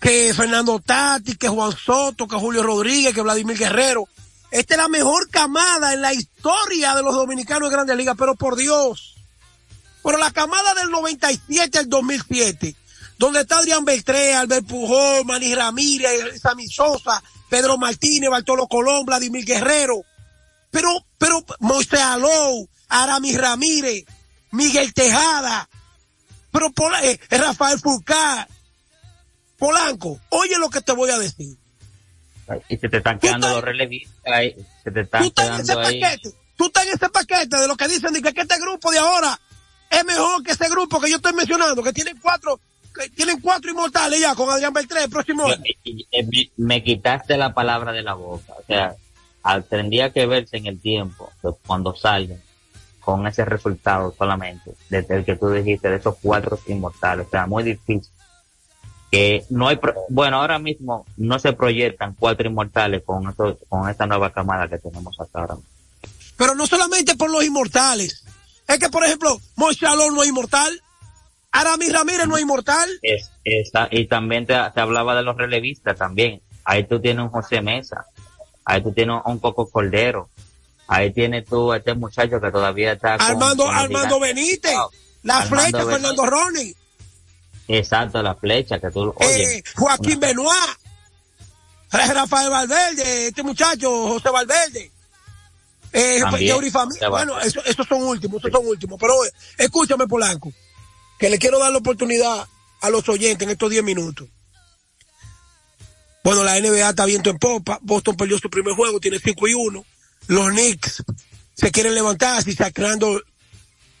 que 0.00 0.32
Fernando 0.34 0.80
Tati, 0.80 1.36
que 1.36 1.48
Juan 1.48 1.72
Soto, 1.76 2.26
que 2.26 2.36
Julio 2.36 2.62
Rodríguez, 2.62 3.14
que 3.14 3.20
Vladimir 3.20 3.58
Guerrero? 3.58 4.08
Esta 4.54 4.74
es 4.74 4.78
la 4.78 4.88
mejor 4.88 5.28
camada 5.30 5.94
en 5.94 6.00
la 6.00 6.14
historia 6.14 6.94
de 6.94 7.02
los 7.02 7.12
dominicanos 7.12 7.66
en 7.66 7.72
grandes 7.72 7.96
ligas, 7.96 8.14
pero 8.16 8.36
por 8.36 8.54
Dios. 8.54 9.16
Pero 10.04 10.16
la 10.16 10.30
camada 10.30 10.74
del 10.74 10.90
97 10.90 11.76
al 11.76 11.88
2007 11.88 12.76
donde 13.18 13.40
está 13.40 13.58
Adrián 13.58 13.84
Beltré, 13.84 14.34
Albert 14.34 14.64
Pujol, 14.64 15.24
Manny 15.24 15.56
Ramírez, 15.56 16.40
Sammy 16.40 16.68
Sosa, 16.68 17.20
Pedro 17.48 17.78
Martínez, 17.78 18.30
Bartolo 18.30 18.68
Colón, 18.68 19.04
Vladimir 19.04 19.44
Guerrero, 19.44 20.02
pero, 20.70 20.88
pero 21.18 21.44
Moisés 21.58 22.00
Alou, 22.00 22.68
Aramis 22.88 23.36
Ramírez, 23.36 24.04
Miguel 24.52 24.94
Tejada, 24.94 25.68
pero 26.52 26.72
eh, 27.02 27.18
Rafael 27.30 27.80
Furcar, 27.80 28.46
Polanco, 29.58 30.20
oye 30.28 30.56
lo 30.58 30.70
que 30.70 30.80
te 30.80 30.92
voy 30.92 31.10
a 31.10 31.18
decir. 31.18 31.56
Y 32.68 32.76
se 32.76 32.88
te 32.88 32.98
están 32.98 33.18
quedando 33.18 33.48
los 33.48 33.64
relevistas 33.64 34.32
ahí, 34.32 34.54
se 34.82 34.90
te 34.90 35.00
están 35.00 35.30
quedando 35.30 35.80
ahí. 35.80 36.00
Paquete, 36.00 36.30
tú 36.56 36.66
estás 36.66 36.86
en 36.86 36.94
ese 36.94 37.08
paquete 37.08 37.56
de 37.56 37.68
lo 37.68 37.76
que 37.76 37.88
dicen 37.88 38.12
de 38.12 38.22
que 38.22 38.40
este 38.40 38.58
grupo 38.60 38.90
de 38.90 38.98
ahora 38.98 39.38
es 39.90 40.04
mejor 40.04 40.42
que 40.42 40.52
ese 40.52 40.68
grupo 40.68 41.00
que 41.00 41.10
yo 41.10 41.16
estoy 41.16 41.32
mencionando, 41.32 41.82
que 41.82 41.92
tiene 41.92 42.12
cuatro, 42.20 42.60
tienen 43.14 43.40
cuatro 43.40 43.70
inmortales 43.70 44.20
ya 44.20 44.34
con 44.34 44.50
Adrián 44.50 44.72
Beltré, 44.72 45.08
próximo 45.08 45.46
Me, 46.56 46.82
quitaste 46.82 47.36
la 47.36 47.54
palabra 47.54 47.92
de 47.92 48.02
la 48.02 48.14
boca. 48.14 48.54
O 48.58 48.64
sea, 48.66 48.94
tendría 49.68 50.12
que 50.12 50.26
verse 50.26 50.56
en 50.56 50.66
el 50.66 50.80
tiempo, 50.80 51.32
cuando 51.66 51.94
salgan, 51.94 52.40
con 53.00 53.26
ese 53.26 53.44
resultado 53.44 54.14
solamente, 54.16 54.72
desde 54.88 55.16
el 55.16 55.24
que 55.24 55.36
tú 55.36 55.50
dijiste, 55.50 55.90
de 55.90 55.96
esos 55.96 56.16
cuatro 56.22 56.58
inmortales. 56.66 57.26
O 57.26 57.30
sea, 57.30 57.46
muy 57.46 57.62
difícil. 57.62 58.10
Que 59.10 59.44
no 59.50 59.68
hay, 59.68 59.78
bueno, 60.08 60.40
ahora 60.40 60.58
mismo 60.58 61.06
no 61.16 61.38
se 61.38 61.52
proyectan 61.52 62.14
cuatro 62.18 62.48
inmortales 62.48 63.02
con, 63.04 63.28
eso, 63.30 63.58
con 63.68 63.88
esta 63.88 64.06
nueva 64.06 64.32
camada 64.32 64.68
que 64.68 64.78
tenemos 64.78 65.18
hasta 65.20 65.40
ahora. 65.40 65.56
Pero 66.36 66.54
no 66.54 66.66
solamente 66.66 67.14
por 67.16 67.30
los 67.30 67.44
inmortales. 67.44 68.24
Es 68.66 68.78
que, 68.78 68.88
por 68.88 69.04
ejemplo, 69.04 69.40
Moisés 69.56 69.88
no 69.96 70.22
es 70.22 70.28
inmortal. 70.28 70.82
Aramis 71.52 71.92
Ramírez 71.92 72.26
no 72.26 72.36
es 72.36 72.42
inmortal. 72.42 72.88
Es, 73.02 73.30
y 73.90 74.06
también 74.06 74.46
te, 74.46 74.54
hablaba 74.54 75.14
de 75.14 75.22
los 75.22 75.36
relevistas 75.36 75.96
también. 75.96 76.40
Ahí 76.64 76.84
tú 76.84 77.00
tienes 77.00 77.24
un 77.24 77.30
José 77.30 77.60
Mesa. 77.60 78.06
Ahí 78.64 78.82
tú 78.82 78.92
tienes 78.92 79.20
un 79.24 79.38
Coco 79.38 79.70
Cordero. 79.70 80.28
Ahí 80.88 81.12
tienes 81.12 81.44
tú 81.46 81.72
este 81.72 81.94
muchacho 81.94 82.40
que 82.40 82.50
todavía 82.50 82.92
está. 82.92 83.14
Armando, 83.14 83.68
Armando 83.68 84.18
Benítez. 84.18 84.74
La 85.22 85.42
flecha, 85.42 85.84
Fernando 85.84 86.26
Ronnie. 86.26 86.74
Exacto, 87.68 88.22
la 88.22 88.34
flecha 88.34 88.78
que 88.78 88.90
tú. 88.90 89.14
Eh, 89.20 89.62
Joaquín 89.74 90.20
Benoit. 90.20 90.78
Rafael 91.90 92.50
Valverde, 92.50 93.28
este 93.28 93.42
muchacho, 93.44 94.08
José 94.08 94.28
Valverde. 94.30 94.90
Eh, 95.92 96.20
bueno, 97.08 97.38
esos 97.40 97.86
son 97.86 98.02
últimos, 98.02 98.40
esos 98.40 98.50
son 98.50 98.66
últimos. 98.66 98.98
Pero 99.00 99.14
escúchame, 99.58 100.08
Polanco 100.08 100.52
que 101.18 101.30
le 101.30 101.38
quiero 101.38 101.58
dar 101.58 101.72
la 101.72 101.78
oportunidad 101.78 102.46
a 102.80 102.90
los 102.90 103.08
oyentes 103.08 103.46
en 103.46 103.50
estos 103.50 103.70
10 103.70 103.84
minutos. 103.84 104.28
Bueno, 106.22 106.42
la 106.42 106.58
NBA 106.60 106.90
está 106.90 107.04
viento 107.04 107.30
en 107.30 107.38
popa. 107.38 107.78
Boston 107.82 108.16
perdió 108.16 108.38
su 108.38 108.50
primer 108.50 108.74
juego, 108.74 109.00
tiene 109.00 109.18
5 109.18 109.48
y 109.48 109.54
1. 109.54 109.84
Los 110.28 110.50
Knicks 110.50 111.02
se 111.54 111.70
quieren 111.70 111.94
levantar 111.94 112.42
si 112.42 112.54
Sacramento 112.54 113.22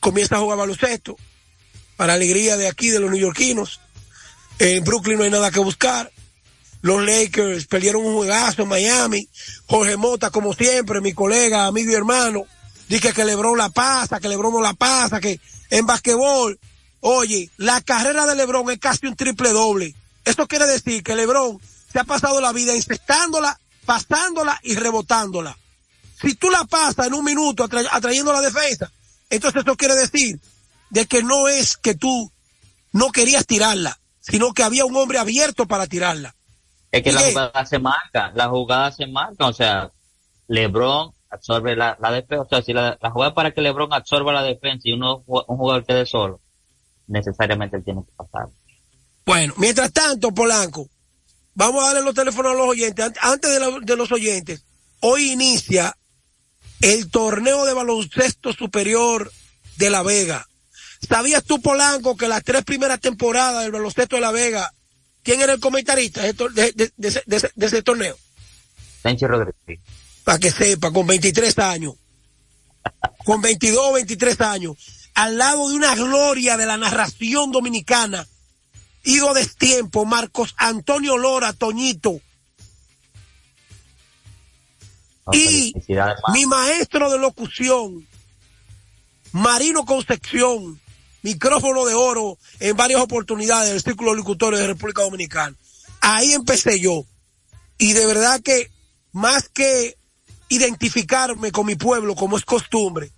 comienza 0.00 0.36
a 0.36 0.40
jugar 0.40 0.58
baloncesto. 0.58 1.16
Para 1.96 2.14
alegría 2.14 2.56
de 2.56 2.68
aquí, 2.68 2.90
de 2.90 3.00
los 3.00 3.10
neoyorquinos. 3.10 3.80
En 4.58 4.84
Brooklyn 4.84 5.18
no 5.18 5.24
hay 5.24 5.30
nada 5.30 5.50
que 5.50 5.60
buscar. 5.60 6.10
Los 6.82 7.04
Lakers 7.04 7.66
perdieron 7.66 8.04
un 8.04 8.14
juegazo 8.14 8.62
en 8.62 8.68
Miami. 8.68 9.28
Jorge 9.66 9.96
Mota, 9.96 10.30
como 10.30 10.52
siempre, 10.52 11.00
mi 11.00 11.12
colega, 11.14 11.66
amigo 11.66 11.90
y 11.90 11.94
hermano, 11.94 12.44
dice 12.88 13.12
que 13.12 13.24
Lebron 13.24 13.56
la 13.56 13.70
pasa, 13.70 14.20
que 14.20 14.28
Lebron 14.28 14.52
no 14.52 14.60
la 14.60 14.74
pasa, 14.74 15.20
que 15.20 15.40
en 15.70 15.86
basquetbol 15.86 16.58
Oye, 17.06 17.50
la 17.58 17.82
carrera 17.82 18.24
de 18.24 18.34
Lebron 18.34 18.70
es 18.70 18.78
casi 18.78 19.06
un 19.06 19.14
triple 19.14 19.50
doble. 19.50 19.94
Esto 20.24 20.48
quiere 20.48 20.64
decir 20.64 21.02
que 21.02 21.14
Lebron 21.14 21.60
se 21.92 21.98
ha 21.98 22.04
pasado 22.04 22.40
la 22.40 22.50
vida 22.50 22.74
infectándola, 22.74 23.60
pasándola 23.84 24.58
y 24.62 24.74
rebotándola. 24.74 25.54
Si 26.22 26.34
tú 26.34 26.48
la 26.48 26.64
pasas 26.64 27.08
en 27.08 27.12
un 27.12 27.22
minuto 27.22 27.62
atrayendo 27.62 28.32
la 28.32 28.40
defensa, 28.40 28.90
entonces 29.28 29.64
eso 29.66 29.76
quiere 29.76 29.96
decir 29.96 30.40
de 30.90 31.06
que 31.06 31.22
no 31.22 31.48
es 31.48 31.76
que 31.76 31.94
tú 31.94 32.30
no 32.92 33.10
querías 33.10 33.46
tirarla, 33.46 33.98
sino 34.20 34.52
que 34.52 34.62
había 34.62 34.84
un 34.84 34.96
hombre 34.96 35.18
abierto 35.18 35.66
para 35.66 35.86
tirarla. 35.86 36.34
Es 36.90 37.02
que 37.02 37.12
la 37.12 37.20
jugada 37.20 37.66
se 37.66 37.78
marca, 37.78 38.32
la 38.34 38.48
jugada 38.48 38.92
se 38.92 39.06
marca, 39.06 39.46
o 39.46 39.52
sea, 39.52 39.90
Lebron 40.46 41.12
absorbe 41.30 41.74
la, 41.74 41.96
defensa, 42.12 42.42
o 42.42 42.48
sea, 42.48 42.62
si 42.62 42.72
la, 42.72 42.96
jugada 43.12 43.34
para 43.34 43.50
que 43.50 43.60
Lebron 43.60 43.92
absorba 43.92 44.32
la 44.32 44.42
defensa 44.42 44.82
y 44.84 44.92
uno, 44.92 45.24
un 45.26 45.56
jugador 45.56 45.84
quede 45.84 46.06
solo, 46.06 46.40
necesariamente 47.08 47.76
él 47.76 47.84
tiene 47.84 48.02
que 48.04 48.12
pasar. 48.16 48.48
Bueno, 49.26 49.54
mientras 49.56 49.92
tanto, 49.92 50.32
Polanco, 50.32 50.88
vamos 51.54 51.82
a 51.82 51.86
darle 51.88 52.02
los 52.02 52.14
teléfonos 52.14 52.52
a 52.52 52.56
los 52.56 52.68
oyentes. 52.68 53.12
Antes 53.20 53.50
de, 53.82 53.96
los 53.96 54.12
oyentes, 54.12 54.64
hoy 55.00 55.32
inicia 55.32 55.96
el 56.80 57.10
torneo 57.10 57.64
de 57.64 57.72
baloncesto 57.72 58.52
superior 58.52 59.32
de 59.76 59.90
La 59.90 60.02
Vega. 60.02 60.46
¿Sabías 61.08 61.44
tú, 61.44 61.60
Polanco, 61.60 62.16
que 62.16 62.28
las 62.28 62.42
tres 62.42 62.64
primeras 62.64 63.00
temporadas 63.00 63.62
del 63.62 63.72
baloncesto 63.72 64.16
de 64.16 64.22
La 64.22 64.30
Vega, 64.30 64.72
¿quién 65.22 65.40
era 65.40 65.52
el 65.52 65.60
comentarista 65.60 66.22
de, 66.22 66.92
ese 67.56 67.82
torneo? 67.82 68.16
Sánchez 69.02 69.28
Rodríguez. 69.28 69.80
Para 70.24 70.38
que 70.38 70.50
sepa, 70.50 70.90
con 70.90 71.06
23 71.06 71.58
años. 71.58 71.94
con 73.24 73.40
22, 73.40 73.94
23 73.94 74.40
años 74.40 74.76
al 75.14 75.38
lado 75.38 75.68
de 75.68 75.76
una 75.76 75.94
gloria 75.94 76.56
de 76.56 76.66
la 76.66 76.76
narración 76.76 77.52
dominicana, 77.52 78.26
hijo 79.04 79.32
de 79.32 79.46
tiempo, 79.46 80.04
Marcos 80.04 80.54
Antonio 80.58 81.16
Lora, 81.16 81.52
Toñito. 81.52 82.20
y 85.32 85.72
mi 86.34 86.44
maestro 86.44 87.10
de 87.10 87.18
locución, 87.18 88.06
Marino 89.32 89.84
Concepción, 89.84 90.80
micrófono 91.24 91.86
de 91.86 91.94
oro 91.94 92.38
en 92.60 92.76
varias 92.76 93.00
oportunidades 93.00 93.70
del 93.70 93.82
Círculo 93.82 94.10
de 94.10 94.18
Locutores 94.18 94.60
de 94.60 94.66
República 94.66 95.02
Dominicana. 95.02 95.56
Ahí 96.02 96.34
empecé 96.34 96.78
yo. 96.78 97.06
Y 97.78 97.94
de 97.94 98.04
verdad 98.04 98.40
que 98.42 98.70
más 99.10 99.48
que 99.48 99.96
identificarme 100.50 101.50
con 101.50 101.64
mi 101.64 101.76
pueblo 101.76 102.14
como 102.14 102.36
es 102.36 102.44
costumbre, 102.44 103.10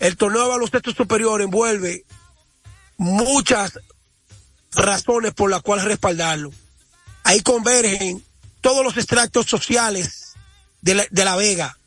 el 0.00 0.16
torneo 0.16 0.42
de 0.42 0.48
baloncesto 0.48 0.92
superior 0.92 1.40
envuelve 1.40 2.04
muchas 2.96 3.78
razones 4.72 5.32
por 5.32 5.48
las 5.48 5.62
cuales 5.62 5.84
respaldarlo. 5.84 6.50
Ahí 7.22 7.40
convergen 7.40 8.22
todos 8.62 8.84
los 8.84 8.96
extractos 8.96 9.46
sociales 9.46 10.32
de 10.80 10.96
la, 10.96 11.06
de 11.08 11.24
la 11.24 11.36
Vega, 11.36 11.78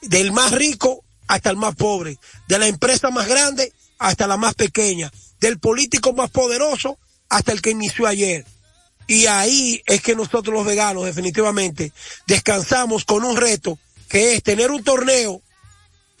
del 0.00 0.32
más 0.32 0.52
rico 0.52 1.04
hasta 1.28 1.50
el 1.50 1.58
más 1.58 1.74
pobre, 1.74 2.18
de 2.48 2.58
la 2.58 2.66
empresa 2.66 3.10
más 3.10 3.28
grande 3.28 3.74
hasta 4.02 4.26
la 4.26 4.36
más 4.36 4.54
pequeña, 4.54 5.10
del 5.40 5.58
político 5.58 6.12
más 6.12 6.30
poderoso 6.30 6.98
hasta 7.28 7.52
el 7.52 7.62
que 7.62 7.70
inició 7.70 8.06
ayer. 8.06 8.44
Y 9.06 9.26
ahí 9.26 9.82
es 9.86 10.00
que 10.02 10.14
nosotros 10.14 10.54
los 10.54 10.66
veganos 10.66 11.04
definitivamente 11.04 11.92
descansamos 12.26 13.04
con 13.04 13.24
un 13.24 13.36
reto 13.36 13.78
que 14.08 14.34
es 14.34 14.42
tener 14.42 14.70
un 14.70 14.84
torneo 14.84 15.40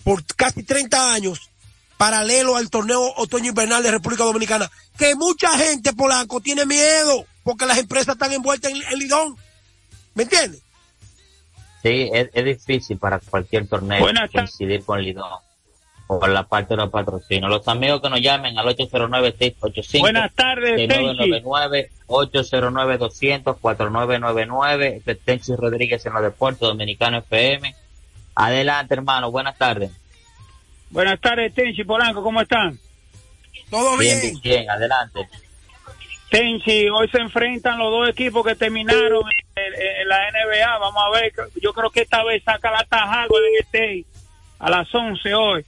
por 0.04 0.24
casi 0.36 0.62
30 0.62 1.12
años, 1.12 1.50
paralelo 1.96 2.56
al 2.56 2.70
torneo 2.70 3.12
otoño 3.16 3.50
invernal 3.50 3.82
de 3.82 3.90
República 3.90 4.24
Dominicana, 4.24 4.70
que 4.98 5.14
mucha 5.14 5.56
gente 5.58 5.92
polanco 5.92 6.40
tiene 6.40 6.66
miedo 6.66 7.24
porque 7.44 7.66
las 7.66 7.78
empresas 7.78 8.14
están 8.14 8.32
envueltas 8.32 8.72
en, 8.72 8.98
Lidón. 8.98 9.36
¿Me 10.14 10.24
entiendes? 10.24 10.62
Sí, 11.82 12.10
es, 12.12 12.44
difícil 12.44 12.98
para 12.98 13.18
cualquier 13.18 13.66
torneo 13.66 14.06
coincidir 14.32 14.84
con 14.84 15.02
Lidón. 15.02 15.38
Por 16.06 16.28
la 16.28 16.44
parte 16.44 16.74
de 16.74 16.78
los 16.78 16.90
patrocinios. 16.90 17.50
Los 17.50 17.66
amigos 17.68 18.02
que 18.02 18.10
nos 18.10 18.20
llamen 18.20 18.58
al 18.58 18.66
809-685. 18.66 20.00
Buenas 20.00 20.34
tardes, 20.34 20.88
999 20.88 21.90
809-200-4999. 22.06 24.96
Este 24.96 25.12
es 25.12 25.20
Tenchi 25.20 25.54
Rodríguez 25.56 26.04
en 26.06 26.12
los 26.12 26.22
deportes, 26.22 26.60
Dominicano 26.60 27.18
FM. 27.18 27.74
Adelante, 28.34 28.94
hermano. 28.94 29.30
Buenas 29.30 29.56
tardes. 29.56 29.92
Buenas 30.90 31.20
tardes, 31.20 31.54
Tenchi 31.54 31.84
Polanco. 31.84 32.22
¿Cómo 32.22 32.40
están? 32.40 32.78
Todo 33.70 33.96
bien. 33.96 34.20
Bien, 34.20 34.40
bien, 34.42 34.70
adelante. 34.70 35.28
Tenchi, 36.30 36.88
hoy 36.88 37.08
se 37.08 37.18
enfrentan 37.18 37.78
los 37.78 37.90
dos 37.90 38.08
equipos 38.08 38.46
que 38.46 38.54
terminaron 38.54 39.24
en, 39.54 40.08
la 40.08 40.30
NBA. 40.30 40.78
Vamos 40.78 41.02
a 41.06 41.10
ver, 41.10 41.32
yo 41.60 41.72
creo 41.72 41.90
que 41.90 42.02
esta 42.02 42.24
vez 42.24 42.42
saca 42.42 42.70
la 42.70 42.84
taja 42.84 43.26
Golden 43.26 43.54
State 43.60 44.04
a 44.58 44.70
las 44.70 44.94
11 44.94 45.34
hoy. 45.34 45.66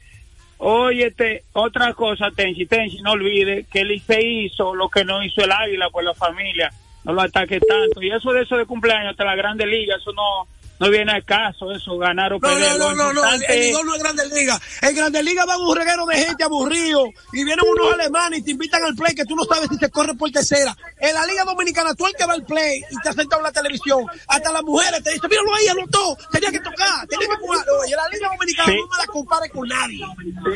Oye, 0.66 1.08
este, 1.08 1.44
otra 1.52 1.92
cosa, 1.92 2.30
Tenchi, 2.30 2.64
Tenchi, 2.64 3.02
no 3.02 3.12
olvide 3.12 3.66
que 3.70 3.84
se 4.00 4.26
hizo 4.26 4.74
lo 4.74 4.88
que 4.88 5.04
no 5.04 5.22
hizo 5.22 5.44
el 5.44 5.52
Águila 5.52 5.90
por 5.90 6.02
la 6.02 6.14
familia. 6.14 6.72
No 7.04 7.12
lo 7.12 7.20
ataque 7.20 7.60
tanto. 7.60 8.00
Y 8.00 8.10
eso 8.10 8.32
de 8.32 8.44
eso 8.44 8.56
de 8.56 8.64
cumpleaños 8.64 9.14
de 9.14 9.24
la 9.26 9.36
Grande 9.36 9.66
Liga, 9.66 9.96
eso 9.96 10.10
no, 10.14 10.48
no 10.80 10.90
viene 10.90 11.12
al 11.12 11.24
caso 11.24 11.70
eso, 11.72 11.96
ganar 11.98 12.32
o 12.32 12.40
perder. 12.40 12.78
No, 12.78 12.94
no, 12.94 13.12
no, 13.12 13.22
no, 13.22 13.32
el, 13.32 13.72
no 13.72 13.94
es 13.94 14.02
Grande 14.02 14.28
Liga. 14.28 14.60
En 14.82 14.96
Grande 14.96 15.22
Liga 15.22 15.44
van 15.44 15.60
un 15.60 15.76
reguero 15.76 16.06
de 16.06 16.16
gente 16.16 16.44
aburrido 16.44 17.06
y 17.32 17.44
vienen 17.44 17.64
unos 17.66 17.94
alemanes 17.94 18.40
y 18.40 18.42
te 18.42 18.50
invitan 18.52 18.82
al 18.82 18.94
play 18.94 19.14
que 19.14 19.24
tú 19.24 19.36
no 19.36 19.44
sabes 19.44 19.68
si 19.70 19.76
se 19.76 19.90
corre 19.90 20.14
por 20.14 20.30
tercera. 20.30 20.76
En 20.98 21.14
la 21.14 21.26
Liga 21.26 21.44
Dominicana, 21.44 21.94
tú 21.94 22.06
el 22.06 22.14
que 22.14 22.26
va 22.26 22.34
al 22.34 22.44
play 22.44 22.82
y 22.90 22.96
te 23.02 23.08
ha 23.08 23.12
sentado 23.12 23.40
en 23.40 23.44
la 23.44 23.52
televisión, 23.52 24.04
hasta 24.26 24.52
las 24.52 24.62
mujeres 24.62 25.02
te 25.02 25.12
dicen, 25.12 25.30
míralo 25.30 25.54
ahí, 25.54 25.68
anotó, 25.68 26.16
tenía 26.32 26.50
que 26.50 26.60
tocar, 26.60 27.06
tenía 27.08 27.28
que 27.28 27.36
jugar. 27.36 27.64
Oye, 27.82 27.94
la 27.96 28.08
Liga 28.08 28.28
Dominicana 28.28 28.74
no 28.74 28.86
me 28.86 28.98
la 28.98 29.06
compare 29.06 29.48
con 29.50 29.68
nadie. 29.68 30.04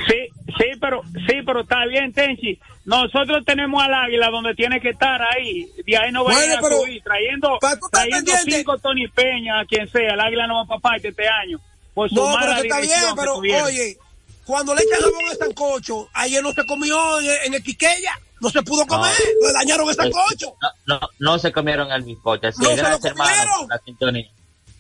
Sí, 0.09 0.38
sí, 0.57 0.79
pero, 0.81 1.03
sí, 1.27 1.37
pero 1.45 1.61
está 1.61 1.85
bien, 1.87 2.13
Tenchi 2.13 2.59
nosotros 2.89 3.45
tenemos 3.45 3.83
al 3.83 3.93
águila 3.93 4.31
donde 4.31 4.55
tiene 4.55 4.81
que 4.81 4.89
estar 4.89 5.21
ahí. 5.21 5.71
De 5.87 5.95
ahí 5.95 6.11
no 6.11 6.25
va 6.25 6.33
a 6.33 6.35
subir. 6.35 7.03
Trayendo, 7.03 7.59
trayendo 7.93 8.33
cinco 8.47 8.79
Tony 8.79 9.07
Peña, 9.09 9.61
a 9.61 9.67
quien 9.67 9.87
sea. 9.91 10.15
El 10.15 10.21
águila 10.21 10.47
no 10.47 10.55
va 10.55 10.65
para 10.65 10.81
parte 10.81 11.09
este 11.09 11.29
año. 11.29 11.61
Por 11.93 12.11
no, 12.15 12.35
pero 12.41 12.53
está 12.53 12.81
bien, 12.81 13.01
pero 13.15 13.35
oye, 13.37 13.99
cuando 14.47 14.75
le 14.75 14.85
echan 14.85 15.03
jabón 15.03 15.31
a 15.31 15.35
sancocho, 15.35 16.09
ayer 16.15 16.43
no 16.43 16.55
se 16.55 16.65
comió 16.65 17.21
en, 17.21 17.53
el 17.53 17.63
Quiqueya. 17.63 18.19
No 18.41 18.49
se 18.49 18.63
pudo 18.63 18.87
comer, 18.87 19.13
le 19.43 19.53
dañaron 19.53 19.87
el 19.87 19.95
sancocho. 19.95 20.55
No, 20.87 20.99
no, 20.99 21.09
no 21.19 21.39
se 21.39 21.53
comieron 21.53 21.93
el 21.93 22.05
bizcocho. 22.05 22.49
no 22.57 22.71
se 22.71 22.83
lo 22.83 23.01
comieron. 23.01 23.69
La 23.69 23.79
sintonía. 23.85 24.31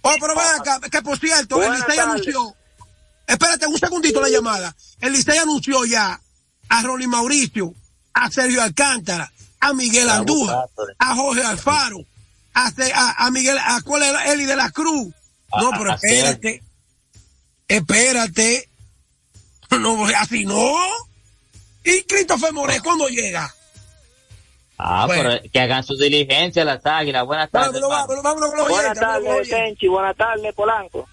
Oh, 0.00 0.14
pero 0.18 0.34
ven 0.34 0.46
acá, 0.60 0.80
que 0.90 1.02
por 1.02 1.18
cierto, 1.18 1.62
el 1.62 1.72
Licey 1.72 1.98
anunció. 1.98 2.54
Espérate 3.28 3.66
un 3.66 3.78
segundito 3.78 4.20
la 4.20 4.30
llamada. 4.30 4.74
El 5.00 5.12
Licey 5.12 5.38
anunció 5.38 5.84
ya 5.84 6.18
a 6.68 6.82
Ronnie 6.82 7.06
Mauricio 7.06 7.74
a 8.14 8.30
Sergio 8.30 8.62
Alcántara, 8.62 9.30
a 9.60 9.72
Miguel 9.72 10.08
Andújar, 10.08 10.66
a 10.98 11.14
Jorge 11.14 11.42
Alfaro, 11.44 12.04
a, 12.54 12.72
a, 13.18 13.30
Miguel, 13.30 13.56
a 13.58 13.80
cuál 13.82 14.02
era 14.02 14.32
Eli 14.32 14.44
de 14.44 14.56
la 14.56 14.70
Cruz. 14.70 15.14
No, 15.60 15.70
pero 15.70 15.94
espérate, 15.94 16.62
espérate. 17.68 18.68
No, 19.70 20.02
así 20.16 20.46
no. 20.46 20.78
¿Y 21.84 22.02
Christopher 22.04 22.54
Moré 22.54 22.80
cuándo 22.80 23.06
llega? 23.08 23.54
Ah, 24.78 25.06
pero 25.06 25.38
que 25.52 25.60
hagan 25.60 25.84
su 25.84 25.94
diligencia 25.94 26.64
las 26.64 26.86
águilas. 26.86 27.26
Buenas 27.26 27.50
tardes. 27.50 27.78
Vámonos, 27.82 28.22
vámonos, 28.22 28.50
vámonos, 28.50 28.68
buenas 28.70 28.98
tardes, 28.98 29.50
Tenchi. 29.50 29.86
Buenas 29.86 30.16
tardes, 30.16 30.54
Polanco. 30.54 31.06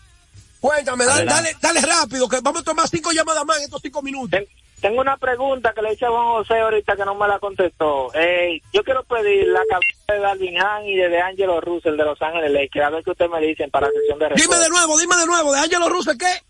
Cuéntame, 0.60 1.06
dale, 1.06 1.26
dale, 1.26 1.56
dale, 1.62 1.82
rápido, 1.82 2.28
que 2.28 2.40
vamos 2.42 2.62
a 2.62 2.66
tomar 2.66 2.88
cinco 2.88 3.12
llamadas 3.12 3.46
más 3.46 3.58
en 3.58 3.64
estos 3.64 3.82
cinco 3.82 4.02
minutos. 4.02 4.40
Tengo 4.82 5.02
una 5.02 5.18
pregunta 5.18 5.74
que 5.74 5.82
le 5.82 5.94
hice 5.94 6.06
a 6.06 6.10
Juan 6.10 6.28
José 6.28 6.60
ahorita 6.60 6.96
que 6.96 7.06
no 7.06 7.16
me 7.16 7.28
la 7.28 7.40
contestó. 7.40 8.14
Eh, 8.14 8.62
yo 8.74 8.84
quiero 8.84 9.04
pedir 9.04 9.48
la 9.48 9.62
cabeza 9.70 10.14
de 10.14 10.20
Darwin 10.20 10.62
Han 10.62 10.86
y 10.86 10.96
de, 10.96 11.10
de 11.10 11.22
Angelo 11.22 11.62
Russell 11.62 11.98
de 11.98 12.04
Los 12.04 12.22
Ángeles 12.22 12.52
Lakers. 12.52 12.86
A 12.86 12.90
ver 12.90 13.04
qué 13.04 13.12
ustedes 13.12 13.32
me 13.32 13.42
dicen 13.42 13.72
para 13.72 13.88
la 13.88 13.94
sesión 13.94 14.20
de 14.20 14.30
Dime 14.36 14.58
de 14.58 14.70
nuevo, 14.70 15.00
dime 15.00 15.16
de 15.16 15.26
nuevo. 15.26 15.54
¿De 15.54 15.60
Angelo 15.60 15.90
Russell 15.90 16.18
qué? 16.18 16.42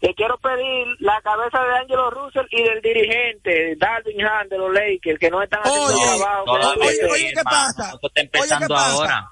Que 0.00 0.14
quiero 0.14 0.36
pedir 0.38 0.86
la 0.98 1.20
cabeza 1.22 1.58
de 1.62 1.78
Angelo 1.78 2.10
Russell 2.10 2.46
y 2.50 2.62
del 2.62 2.82
dirigente, 2.82 3.76
Darwin 3.76 4.26
Han 4.26 4.48
de 4.48 4.58
los 4.58 4.72
Lakers, 4.74 5.18
que 5.18 5.30
no 5.30 5.42
están 5.42 5.60
haciendo 5.60 5.86
oye, 5.86 6.04
trabajo. 6.04 6.52
Oye, 6.80 7.04
oye, 7.10 7.32
¿qué 7.34 7.42
pasa? 7.44 7.98
Oye, 8.02 8.56
¿qué 8.58 8.66
pasa? 8.68 9.30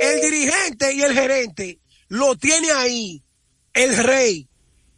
El 0.00 0.20
dirigente 0.20 0.94
y 0.94 1.02
el 1.02 1.12
gerente 1.12 1.78
lo 2.08 2.36
tiene 2.36 2.70
ahí 2.72 3.22
el 3.74 3.96
rey. 3.96 4.48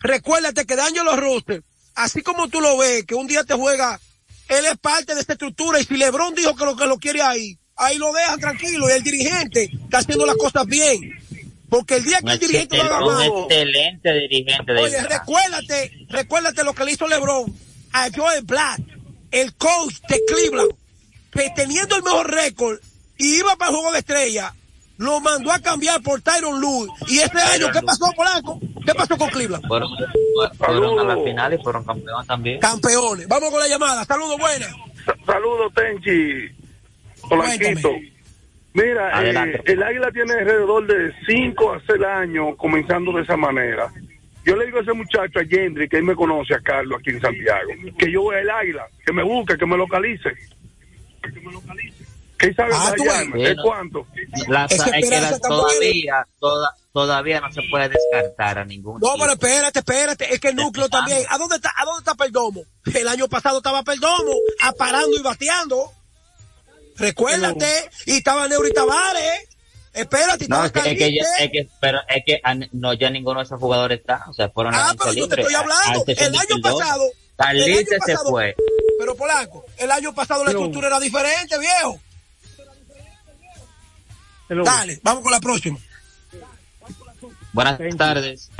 Recuérdate 0.00 0.66
que 0.66 0.76
de 0.76 0.82
Angelo 0.82 1.16
Russell 1.16 1.62
así 1.94 2.22
como 2.22 2.48
tú 2.48 2.60
lo 2.60 2.76
ves, 2.76 3.04
que 3.04 3.14
un 3.14 3.26
día 3.26 3.44
te 3.44 3.54
juega, 3.54 4.00
él 4.48 4.64
es 4.66 4.76
parte 4.78 5.14
de 5.14 5.20
esta 5.20 5.34
estructura 5.34 5.80
y 5.80 5.84
si 5.84 5.96
Lebron 5.96 6.34
dijo 6.34 6.54
que 6.54 6.64
lo 6.64 6.76
que 6.76 6.86
lo 6.86 6.98
quiere 6.98 7.22
ahí, 7.22 7.58
ahí 7.76 7.98
lo 7.98 8.12
dejan 8.12 8.40
tranquilo 8.40 8.88
y 8.88 8.92
el 8.92 9.02
dirigente 9.02 9.70
está 9.84 9.98
haciendo 9.98 10.26
las 10.26 10.36
cosas 10.36 10.66
bien. 10.66 11.00
Porque 11.68 11.96
el 11.96 12.04
día 12.04 12.20
que 12.20 12.32
el 12.32 12.38
dirigente 12.38 12.76
lo 12.76 12.84
haga 12.84 13.30
Un 13.30 13.42
excelente 13.42 14.12
dirigente. 14.12 14.72
De 14.72 14.80
oye, 14.80 15.02
recuérdate, 15.02 16.06
recuérdate 16.08 16.62
lo 16.62 16.74
que 16.74 16.84
le 16.84 16.92
hizo 16.92 17.08
Lebron 17.08 17.52
a 17.92 18.08
Joel 18.14 18.42
Black, 18.44 18.80
el 19.30 19.54
coach 19.54 19.94
de 20.08 20.20
Cleveland, 20.26 20.70
que 21.32 21.50
teniendo 21.56 21.96
el 21.96 22.02
mejor 22.02 22.30
récord 22.30 22.78
y 23.18 23.36
iba 23.38 23.56
para 23.56 23.70
el 23.70 23.76
juego 23.76 23.92
de 23.92 24.00
estrella, 24.00 24.54
lo 24.96 25.20
mandó 25.20 25.52
a 25.52 25.58
cambiar 25.58 26.00
por 26.02 26.20
Tyron 26.20 26.60
Lue. 26.60 26.88
Y 27.08 27.18
este 27.18 27.40
año, 27.40 27.66
¿qué 27.72 27.82
pasó, 27.82 28.06
Polanco? 28.14 28.60
¿Qué 28.84 28.94
pasó 28.94 29.16
con 29.16 29.28
Cleveland? 29.30 29.66
Fueron, 29.66 29.90
fueron 30.56 30.98
a 31.00 31.14
la 31.14 31.24
final 31.24 31.54
y 31.54 31.58
fueron 31.58 31.84
campeones 31.84 32.26
también. 32.26 32.60
Campeones. 32.60 33.26
Vamos 33.28 33.50
con 33.50 33.60
la 33.60 33.68
llamada. 33.68 34.04
Saludos, 34.04 34.38
buenas. 34.38 34.70
Saludos, 35.26 35.72
Tenchi. 35.74 36.48
Polanquito. 37.28 37.90
Mira, 38.74 39.22
eh, 39.24 39.62
el 39.66 39.82
Águila 39.82 40.10
tiene 40.10 40.32
alrededor 40.32 40.86
de 40.86 41.12
5 41.26 41.72
a 41.72 41.80
6 41.86 42.02
años 42.02 42.56
comenzando 42.56 43.12
de 43.12 43.22
esa 43.22 43.36
manera. 43.36 43.88
Yo 44.44 44.56
le 44.56 44.66
digo 44.66 44.78
a 44.78 44.82
ese 44.82 44.92
muchacho, 44.92 45.38
a 45.38 45.44
Gendry, 45.44 45.88
que 45.88 45.96
él 45.96 46.02
me 46.02 46.14
conoce, 46.14 46.54
a 46.54 46.60
Carlos, 46.60 46.98
aquí 46.98 47.10
en 47.10 47.20
Santiago, 47.20 47.70
que 47.96 48.10
yo 48.10 48.22
voy 48.22 48.36
al 48.36 48.50
Águila, 48.50 48.86
que 49.06 49.12
me 49.12 49.22
busque, 49.22 49.56
que 49.56 49.64
me 49.64 49.76
localice. 49.76 50.34
Que 51.22 51.40
me 51.40 51.52
localice. 51.52 52.03
¿Qué 52.44 52.54
sabe 52.54 52.72
ah, 52.74 52.92
¿De 53.32 53.56
cuánto? 53.62 54.06
La, 54.48 54.66
es 54.66 54.82
que, 54.82 55.38
todavía, 55.40 56.26
todavía 56.92 57.40
no 57.40 57.52
se 57.52 57.62
puede 57.70 57.88
descartar 57.88 58.58
a 58.58 58.64
ningún. 58.64 59.00
No, 59.00 59.14
pero 59.18 59.32
espérate, 59.32 59.78
espérate, 59.78 60.34
es 60.34 60.40
que 60.40 60.48
el 60.48 60.56
núcleo 60.56 60.88
también. 60.88 61.24
¿A 61.30 61.38
dónde 61.38 61.56
está, 61.56 61.72
a 61.76 61.84
dónde 61.84 62.00
está 62.00 62.14
Perdomo? 62.14 62.64
El 62.92 63.08
año 63.08 63.28
pasado 63.28 63.58
estaba 63.58 63.82
Perdomo, 63.82 64.34
aparando 64.62 65.16
y 65.16 65.22
bateando. 65.22 65.90
Recuérdate, 66.96 67.90
y 68.06 68.18
estaba 68.18 68.46
Neuri 68.46 68.72
Tavares. 68.72 69.48
Espérate, 69.94 70.48
no, 70.48 70.64
es 70.64 70.72
que, 70.72 70.80
es 70.80 70.98
que, 70.98 71.18
es 71.18 71.50
que, 71.52 71.68
pero 71.80 72.00
es 72.08 72.24
que 72.26 72.42
no, 72.72 72.94
ya 72.94 73.10
ninguno 73.10 73.38
de 73.38 73.44
esos 73.44 73.60
jugadores 73.60 74.00
está, 74.00 74.24
o 74.28 74.34
sea, 74.34 74.48
fueron 74.50 74.74
Ah, 74.74 74.92
pero 74.98 75.12
yo 75.12 75.28
te 75.28 75.40
estoy 75.40 75.54
hablando, 75.54 76.04
el 76.06 76.36
año 76.36 76.60
pasado. 76.60 77.04
El 77.52 77.62
año 77.62 77.86
se 78.04 78.16
fue. 78.28 78.56
Pero 78.98 79.14
Polanco, 79.16 79.64
el 79.78 79.90
año 79.90 80.12
pasado 80.12 80.44
la 80.44 80.50
estructura 80.50 80.88
era 80.88 81.00
diferente, 81.00 81.58
viejo. 81.58 82.00
Dale, 84.48 85.00
vamos 85.02 85.22
con 85.22 85.32
la 85.32 85.40
próxima. 85.40 85.78
Buenas 87.52 87.78
tardes. 87.96 88.50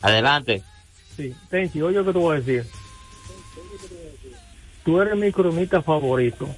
Adelante. 0.00 0.62
Sí, 1.16 1.34
Tenchi, 1.50 1.82
oye 1.82 1.96
lo 1.96 2.04
que 2.04 2.12
te 2.12 2.18
voy 2.18 2.36
a 2.36 2.40
decir. 2.40 2.66
Tú 4.84 5.00
eres 5.00 5.16
mi 5.16 5.32
cronista 5.32 5.82
favorito. 5.82 6.48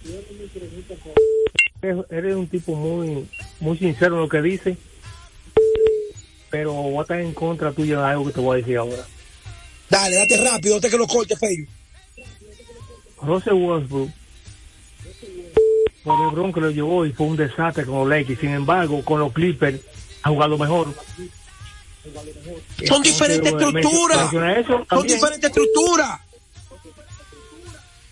Eres 1.83 2.37
un 2.37 2.46
tipo 2.46 2.74
muy 2.74 3.28
muy 3.61 3.78
sincero 3.78 4.16
en 4.16 4.20
lo 4.22 4.28
que 4.28 4.42
dice, 4.42 4.76
pero 6.50 6.72
voy 6.72 6.98
a 6.98 7.02
estar 7.02 7.20
en 7.20 7.33
contra 7.33 7.72
tuya 7.72 8.00
de 8.00 8.06
algo 8.06 8.26
que 8.26 8.33
te 8.33 8.40
voy 8.40 8.54
a 8.54 8.61
decir 8.61 8.76
ahora. 8.76 9.06
Dale, 9.88 10.16
date 10.16 10.37
rápido, 10.37 10.80
te 10.80 10.90
que 10.90 10.98
lo 10.98 11.06
corte, 11.06 11.37
Feyo. 11.37 11.64
Rose 13.22 13.52
Westbrook 13.52 14.11
por 16.04 16.20
el 16.20 16.34
Bronco 16.34 16.54
que 16.54 16.60
lo 16.60 16.70
llevó 16.70 17.04
y 17.04 17.12
fue 17.12 17.26
un 17.26 17.36
desastre 17.36 17.84
con 17.84 18.00
los 18.00 18.08
Lakers. 18.08 18.40
Sin 18.40 18.50
embargo, 18.50 19.04
con 19.04 19.20
los 19.20 19.32
Clippers 19.32 19.80
ha 20.22 20.28
jugado 20.28 20.58
mejor. 20.58 20.94
Son 22.86 23.02
diferentes 23.02 23.52
estructuras. 23.52 24.30
Son 24.88 25.06
diferentes 25.06 25.50
estructuras. 25.50 26.20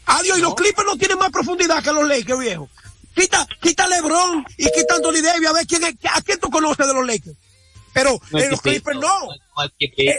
Adiós, 0.07 0.39
y 0.39 0.41
los 0.41 0.55
Clippers 0.55 0.87
no 0.87 0.97
tienen 0.97 1.19
más 1.19 1.31
profundidad 1.31 1.83
que 1.83 1.93
los 1.93 2.07
Lakers, 2.07 2.39
viejo. 2.39 2.69
Quita, 3.15 3.47
quita 3.61 3.87
LeBron 3.89 4.45
y 4.57 4.65
quita 4.71 4.95
Anthony 4.97 5.21
Davis 5.23 5.49
a 5.49 5.53
ver 5.53 5.67
quién 5.67 5.85
es, 5.85 5.95
a 6.15 6.23
quién 6.23 6.39
tú 6.39 6.51
conoces 6.51 6.87
de 6.87 6.95
los 6.95 7.07
Lakers. 7.07 7.37
Pero 7.93 8.21
en 8.33 8.51
los 8.51 8.61
Clippers 8.61 8.99
no. 8.99 9.29
Eh, 9.81 10.19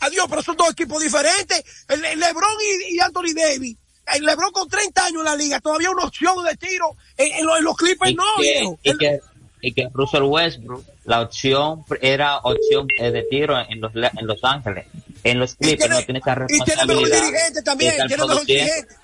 adiós, 0.00 0.26
pero 0.28 0.42
son 0.42 0.56
dos 0.56 0.70
equipos 0.70 1.02
diferentes. 1.02 1.64
LeBron 1.88 2.50
y 2.90 3.00
Anthony 3.00 3.34
Davis 3.34 3.76
el 4.14 4.24
LeBron 4.24 4.52
con 4.52 4.68
30 4.68 5.04
años 5.04 5.18
en 5.18 5.24
la 5.24 5.36
liga, 5.36 5.60
todavía 5.60 5.90
una 5.90 6.04
opción 6.04 6.44
de 6.44 6.56
tiro. 6.56 6.96
En, 7.16 7.44
los, 7.64 7.76
Clippers 7.76 8.14
no, 8.14 8.24
viejo. 8.38 8.78
Y, 8.82 8.96
que, 8.96 9.20
y 9.60 9.72
que 9.72 9.88
Russell 9.92 10.22
Westbrook, 10.22 10.84
la 11.04 11.22
opción 11.22 11.84
era 12.00 12.38
opción 12.38 12.86
de 12.86 13.26
tiro 13.30 13.58
en 13.58 13.80
Los, 13.80 13.92
en 13.94 14.26
los 14.26 14.42
Ángeles. 14.44 14.86
en 15.24 15.38
los 15.38 15.54
Clippers 15.54 15.90
no 15.90 16.02
tiene 16.02 16.20
esa 16.20 16.34
responsabilidad. 16.34 16.84
Y 16.84 16.86
tiene 16.86 16.94
mejor 16.94 17.10
dirigente 17.10 17.62
también, 17.62 17.94
tiene 18.06 18.26
mejor 18.26 18.46
dirigente. 18.46 18.94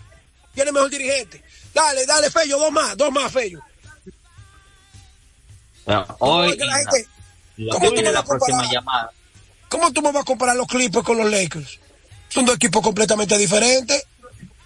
Tiene 0.55 0.73
mejor 0.73 0.91
dirigente. 0.91 1.43
Dale, 1.75 2.07
dale, 2.07 2.31
Fello, 2.31 2.59
dos 2.59 2.71
más, 2.71 2.97
dos 2.97 3.11
más, 3.11 3.33
Fello. 3.33 3.61
hoy, 6.19 6.59
¿cómo 7.71 7.93
tú 7.93 8.03
me 8.03 8.13
vas 8.13 8.17
a 8.17 8.25
comparar? 8.25 9.11
¿Cómo 9.69 9.93
tú 9.93 10.03
me 10.03 10.13
vas 10.13 10.23
a 10.23 10.25
comparar 10.25 10.57
los 10.57 10.69
Clippers 10.69 11.05
con 11.05 11.19
los 11.19 11.29
Lakers? 11.29 11.81
Son 12.29 12.45
dos 12.45 12.57
equipos 12.57 12.83
completamente 12.83 13.37
diferentes. 13.37 14.05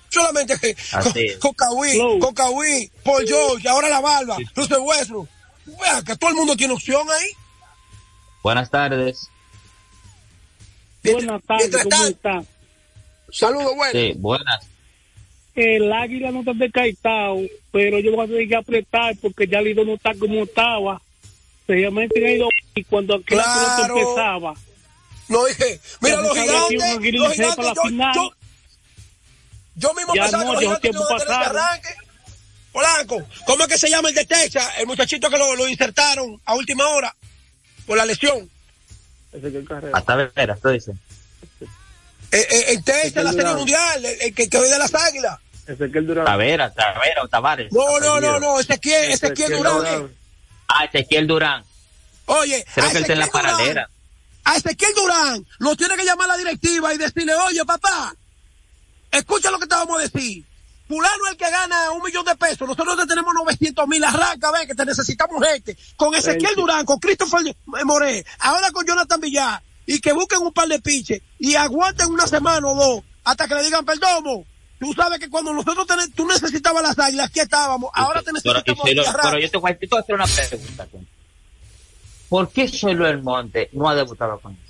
Solamente 0.09 0.59
que 0.59 0.75
con, 1.39 1.53
Kawhi, 1.53 2.19
con 2.21 2.35
Kawhi, 2.35 2.91
Paul 3.03 3.27
George, 3.27 3.69
ahora 3.69 3.89
la 3.89 4.01
barba, 4.01 4.37
sí. 4.37 4.45
Russell 4.55 4.79
Westbrook. 4.79 5.29
Vea 5.67 6.03
que 6.03 6.17
todo 6.17 6.31
el 6.31 6.37
mundo 6.37 6.57
tiene 6.57 6.73
opción 6.73 7.07
ahí. 7.11 7.31
Buenas 8.43 8.71
tardes. 8.71 9.29
Buenas 11.03 11.43
tardes, 11.43 11.85
¿cómo 11.85 12.07
está? 12.07 12.43
Saludos, 13.31 13.77
buenas. 13.77 13.93
Sí, 13.93 14.15
buenas. 14.17 14.67
El 15.55 15.93
águila 15.93 16.31
no 16.31 16.41
está 16.41 16.53
descaitado, 16.55 17.41
pero 17.73 17.99
yo 17.99 18.13
voy 18.13 18.25
a 18.25 18.29
tener 18.29 18.49
que 18.49 18.57
apretar 18.57 19.17
porque 19.21 19.47
ya 19.47 19.59
el 19.59 19.75
no 19.75 19.95
está 19.95 20.15
como 20.15 20.45
estaba. 20.45 21.03
Ha 21.69 21.73
ido 21.73 22.49
y 22.75 22.85
cuando 22.85 23.17
aquel 23.17 23.39
claro. 23.39 23.99
empezaba. 23.99 24.55
No 25.29 25.45
dije, 25.45 25.81
mira 26.01 26.23
los 26.23 26.33
gigantes, 26.33 26.83
los 27.13 27.35
gigantes, 27.35 27.67
yo, 27.75 28.13
yo, 28.15 28.33
yo, 29.79 29.95
mismo 29.95 30.15
ya 30.15 30.23
pensaba 30.23 30.45
no, 30.45 30.59
que 30.59 30.93
los 30.93 31.25
tener 31.25 31.43
arranque. 31.43 31.95
Polanco, 32.73 33.23
¿cómo 33.47 33.65
es 33.65 33.69
que 33.69 33.79
se 33.79 33.89
llama 33.89 34.11
el 34.11 34.15
de 34.15 34.25
Texas? 34.25 34.69
El 34.79 34.87
muchachito 34.87 35.31
que 35.31 35.39
lo, 35.39 35.57
lo 35.57 35.69
insertaron 35.69 36.41
a 36.45 36.55
última 36.55 36.87
hora 36.89 37.15
por 37.87 37.97
la 37.97 38.05
lesión. 38.05 38.49
Hasta 39.93 40.17
ver, 40.17 40.59
tú 40.61 40.69
dices. 40.69 40.95
Eh, 42.31 42.47
eh, 42.51 42.65
el 42.69 42.85
Texas, 42.85 43.25
la 43.25 43.33
Serie 43.33 43.55
Mundial, 43.55 44.05
el, 44.05 44.35
que, 44.35 44.49
que 44.49 44.59
de 44.59 44.79
las 44.79 44.95
águilas. 44.95 45.39
Ezequiel 45.67 46.07
Durán. 46.07 46.25
Tavera, 46.25 46.73
Tavera 46.73 47.23
o 47.23 47.29
Tavares. 47.29 47.73
No, 47.73 47.99
no, 48.01 48.21
no, 48.21 48.39
no, 48.39 48.61
Ezequiel, 48.61 49.11
Ezequiel, 49.11 49.53
Durán. 49.53 49.77
Durán. 49.77 50.13
Ah, 50.69 50.85
Ezequiel 50.85 51.27
Durán. 51.27 51.65
Oye, 52.27 52.65
creo 52.75 52.91
que 52.91 52.97
él 52.99 53.03
está 53.03 53.13
en 53.15 53.19
la 53.21 53.27
paralela 53.29 53.89
a 54.49 54.57
Ezequiel 54.57 54.95
Durán 54.95 55.47
lo 55.59 55.77
tiene 55.77 55.97
que 55.97 56.05
llamar 56.05 56.27
la 56.29 56.37
directiva 56.37 56.95
y 56.95 56.99
decirle, 56.99 57.35
oye 57.35 57.65
papá, 57.67 58.15
escucha 59.11 59.51
lo 59.51 59.59
que 59.59 59.67
te 59.67 59.75
vamos 59.75 59.99
a 59.99 60.03
decir. 60.03 60.45
Fulano 60.89 61.27
es 61.27 61.33
el 61.33 61.37
que 61.37 61.51
gana 61.51 61.91
un 61.93 62.03
millón 62.03 62.25
de 62.25 62.35
pesos. 62.35 62.67
Nosotros 62.67 62.97
te 62.97 63.07
tenemos 63.07 63.35
900 63.35 63.87
mil. 63.87 64.03
Arranca, 64.03 64.51
ve 64.53 64.67
que 64.67 64.75
te 64.75 64.87
necesitamos 64.87 65.47
gente. 65.47 65.77
Con 65.97 66.15
Ezequiel 66.15 66.55
Durán, 66.57 66.87
con 66.87 66.99
Christopher 66.99 67.55
Moré, 67.85 68.25
ahora 68.41 68.71
con 68.71 68.87
Jonathan 68.87 69.21
Villar. 69.21 69.63
Y 69.85 70.01
que 70.01 70.13
busquen 70.13 70.41
un 70.41 70.53
par 70.53 70.69
de 70.69 70.79
piches. 70.81 71.21
Y 71.39 71.55
aguanten 71.55 72.09
una 72.09 72.27
semana 72.27 72.67
o 72.67 72.75
dos. 72.75 73.05
Hasta 73.25 73.47
que 73.47 73.55
le 73.55 73.65
digan, 73.65 73.85
perdón. 73.85 74.45
Tú 74.79 74.93
sabes 74.95 75.19
que 75.19 75.29
cuando 75.29 75.53
nosotros 75.53 75.87
tú 76.15 76.27
necesitabas 76.27 76.83
las 76.83 76.99
águilas, 76.99 77.29
aquí 77.29 77.41
estábamos. 77.41 77.91
Ahora 77.95 78.23
te 78.23 78.33
necesitamos. 78.33 78.83
Pero, 78.85 79.03
pero 79.23 79.39
yo 79.39 79.51
te 79.51 79.59
voy 79.59 79.71
a 79.71 80.01
hacer 80.01 80.15
una 80.15 80.27
pregunta. 80.27 80.89
¿Por 82.29 82.51
qué 82.51 82.69
solo 82.69 83.07
el 83.07 83.23
Monte 83.23 83.71
no 83.73 83.89
ha 83.89 83.95
debutado 83.95 84.39
con 84.39 84.53
eso? 84.53 84.63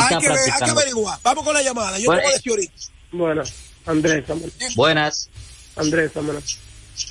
hay, 0.00 0.18
que 0.18 0.28
hay 0.28 0.64
que 0.64 0.70
averiguar. 0.70 1.18
Vamos 1.22 1.44
con 1.44 1.54
la 1.54 1.62
llamada. 1.62 1.98
Yo 1.98 2.10
te 2.10 2.16
voy 2.16 2.24
a 2.24 2.30
decir 2.30 2.52
ahorita. 2.52 2.74
Buenas. 3.12 3.52
Andrés, 3.86 4.24
Buenas. 4.74 5.30
Andrés, 5.76 6.12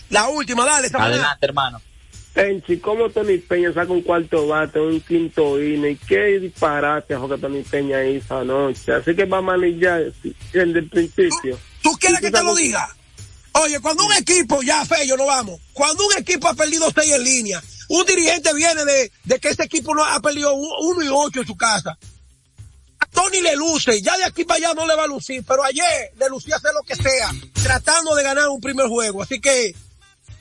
La 0.10 0.28
última, 0.30 0.66
dale, 0.66 0.90
Adelante, 0.94 1.46
hermano. 1.46 1.82
Penchi, 2.34 2.80
¿cómo 2.80 3.10
Tony 3.10 3.38
Peña 3.38 3.74
saca 3.74 3.94
un 3.94 4.02
cuarto 4.02 4.48
bate, 4.48 4.78
un 4.78 5.00
quinto 5.00 5.62
ine? 5.62 5.92
¿Y 5.92 5.96
qué 5.96 6.38
disparate 6.40 7.16
que 7.16 7.38
Tony 7.38 7.62
Peña 7.62 8.04
hizo 8.04 8.38
anoche? 8.38 8.92
Así 8.92 9.16
que 9.16 9.24
va 9.24 9.38
a 9.38 9.42
manillar 9.42 10.02
el 10.52 10.74
del 10.74 10.90
principio. 10.90 11.58
¿Tú, 11.82 11.94
quieres 11.94 12.20
que 12.20 12.32
te 12.32 12.44
lo 12.44 12.54
diga? 12.54 12.94
Oye, 13.54 13.80
cuando 13.80 14.06
un 14.06 14.12
equipo, 14.14 14.62
ya 14.64 14.84
feo, 14.84 15.16
no 15.16 15.28
vamos. 15.28 15.62
Cuando 15.72 16.06
un 16.06 16.18
equipo 16.18 16.50
ha 16.50 16.54
perdido 16.54 16.92
seis 16.94 17.14
en 17.14 17.24
línea, 17.24 17.64
un 17.88 18.06
dirigente 18.06 18.54
viene 18.54 18.84
de, 18.84 19.12
de 19.24 19.40
que 19.40 19.50
ese 19.50 19.64
equipo 19.64 19.96
no 19.96 20.04
ha 20.04 20.20
perdido 20.20 20.54
uno 20.54 21.04
y 21.04 21.08
ocho 21.10 21.40
en 21.40 21.48
su 21.48 21.56
casa. 21.56 21.98
Tony 23.16 23.42
le 23.42 23.56
luce, 23.56 24.02
ya 24.02 24.16
de 24.18 24.26
aquí 24.26 24.44
para 24.44 24.58
allá 24.58 24.74
no 24.76 24.86
le 24.86 24.96
va 24.96 25.06
a 25.06 25.08
lucir, 25.08 25.44
pero 25.48 25.64
ayer 25.64 26.12
le 26.18 26.30
lucía 26.30 26.58
hacer 26.58 26.72
lo 26.74 26.84
que 26.84 26.96
sea, 26.96 27.32
tratando 27.64 28.14
de 28.14 28.24
ganar 28.24 28.50
un 28.50 28.62
primer 28.62 28.88
juego. 28.88 29.24
Así 29.24 29.40
que, 29.40 29.74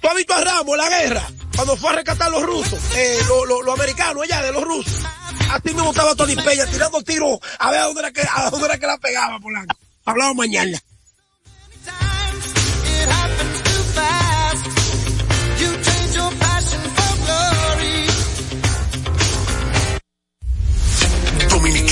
tú 0.00 0.08
has 0.08 0.16
visto 0.16 0.34
a 0.34 0.40
Ramos, 0.40 0.76
la 0.76 0.88
guerra, 0.88 1.26
cuando 1.54 1.76
fue 1.76 1.90
a 1.90 1.92
rescatar 1.94 2.28
a 2.28 2.30
los 2.30 2.42
rusos, 2.42 2.78
eh, 2.96 3.18
los 3.48 3.78
americanos 3.78 4.24
allá 4.24 4.42
de 4.42 4.52
los 4.52 4.62
rusos. 4.62 5.00
Así 5.50 5.72
mismo 5.72 5.90
estaba 5.90 6.14
Tony 6.14 6.34
Peña 6.36 6.66
tirando 6.66 7.00
tiros 7.02 7.38
a 7.58 7.70
ver 7.70 7.80
a 7.80 7.84
dónde 7.84 8.00
era 8.00 8.10
que, 8.10 8.22
a 8.22 8.50
dónde 8.50 8.66
era 8.66 8.78
que 8.78 8.86
la 8.86 8.98
pegaba, 8.98 9.38
Polanco. 9.38 9.76
Hablamos 10.04 10.36
mañana. 10.36 10.78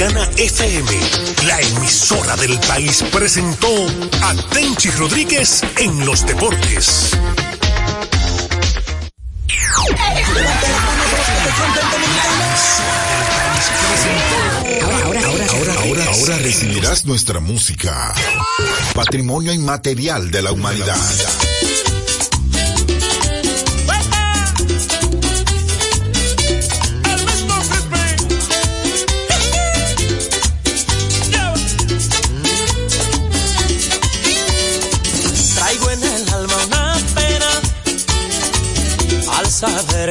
Dominicana 0.03 0.29
FM, 0.37 0.91
la 1.47 1.61
emisora 1.61 2.37
del 2.37 2.59
país, 2.61 3.05
presentó 3.13 3.69
a 4.23 4.35
Tenchi 4.51 4.91
Rodríguez 4.91 5.63
en 5.79 6.05
los 6.05 6.27
deportes. 6.27 7.13
Ahora, 14.83 15.21
ahora, 15.25 15.47
ahora, 15.47 15.75
ahora, 15.75 16.05
ahora 16.07 16.39
recibirás 16.39 17.05
nuestra 17.05 17.39
música. 17.39 18.13
Patrimonio 18.95 19.53
inmaterial 19.53 20.33
de 20.33 20.43
la 20.43 20.51
humanidad. 20.51 20.99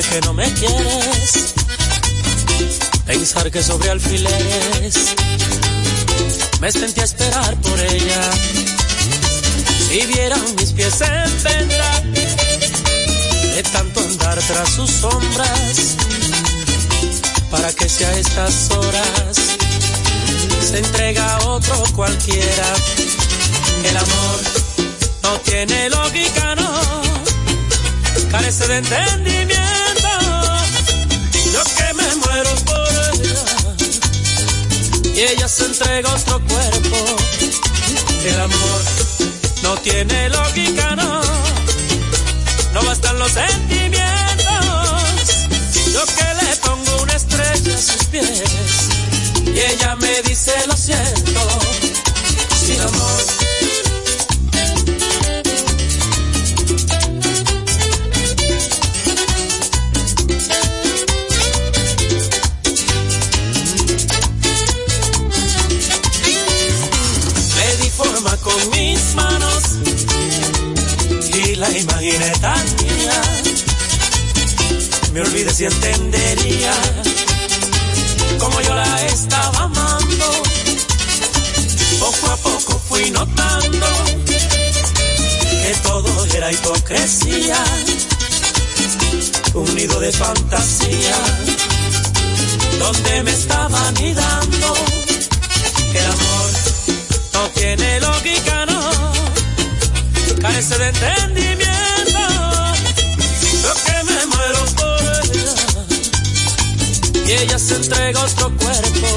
Que 0.09 0.21
no 0.21 0.33
me 0.33 0.51
quieres, 0.53 1.53
pensar 3.05 3.51
que 3.51 3.61
sobre 3.61 3.89
alfileres 3.89 4.95
me 6.59 6.71
sentí 6.71 7.01
a 7.01 7.03
esperar 7.03 7.55
por 7.61 7.79
ella. 7.79 8.31
Si 9.87 10.05
vieran 10.07 10.55
mis 10.55 10.71
pies 10.71 11.01
en 11.01 11.43
vendrá 11.43 12.01
de 13.55 13.63
tanto 13.71 13.99
andar 13.99 14.39
tras 14.39 14.69
sus 14.69 14.89
sombras, 14.89 15.95
para 17.51 17.71
que 17.73 17.87
sea 17.87 18.11
estas 18.17 18.71
horas 18.71 19.37
se 20.61 20.77
entrega 20.79 21.35
a 21.35 21.47
otro 21.47 21.83
cualquiera. 21.95 22.73
El 23.83 23.97
amor 23.97 24.39
no 25.23 25.39
tiene 25.41 25.89
lógica, 25.89 26.55
no 26.55 26.71
carece 28.31 28.67
de 28.67 28.77
entendimiento. 28.77 29.60
Ella 35.23 35.47
se 35.47 35.65
entrega 35.65 36.11
a 36.11 36.15
otro 36.15 36.41
cuerpo. 36.47 36.97
El 38.25 38.39
amor 38.39 38.81
no 39.63 39.77
tiene 39.77 40.29
lógica, 40.29 40.95
no. 40.95 41.21
No 42.73 42.83
bastan 42.83 43.19
los 43.19 43.31
sentimientos. 43.31 44.01
Yo 45.93 46.05
que 46.05 46.45
le 46.45 46.55
pongo 46.57 47.03
una 47.03 47.13
estrella 47.13 47.75
a 47.75 47.81
sus 47.81 48.03
pies 48.05 48.89
y 49.45 49.59
ella 49.59 49.95
me 49.97 50.21
dice 50.23 50.53
lo 50.67 50.75
siento. 50.75 51.41
Sin 52.65 52.81
amor 52.81 53.40
me 75.13 75.21
olvidé 75.21 75.53
si 75.53 75.65
entendería 75.65 76.73
como 78.39 78.59
yo 78.61 78.73
la 78.73 79.05
estaba 79.05 79.63
amando. 79.63 80.43
Poco 81.99 82.31
a 82.31 82.37
poco 82.37 82.81
fui 82.89 83.11
notando 83.11 83.87
que 85.63 85.73
todo 85.83 86.25
era 86.35 86.51
hipocresía, 86.51 87.63
un 89.53 89.75
nido 89.75 89.99
de 89.99 90.11
fantasía, 90.11 91.17
donde 92.79 93.23
me 93.23 93.31
estaba 93.31 93.87
anidando 93.89 94.75
el 95.93 96.05
amor 96.05 96.71
tiene 97.53 97.99
lógica, 97.99 98.65
no, 98.65 98.91
carece 100.41 100.77
de 100.77 100.87
entendimiento, 100.89 101.80
y 107.31 107.33
ella 107.33 107.57
se 107.57 107.75
entrega 107.75 108.19
a 108.19 108.25
otro 108.25 108.51
cuerpo, 108.57 109.07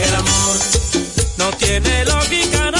el 0.00 0.14
amor 0.14 0.56
no 1.36 1.50
tiene 1.58 2.04
lógica, 2.06 2.70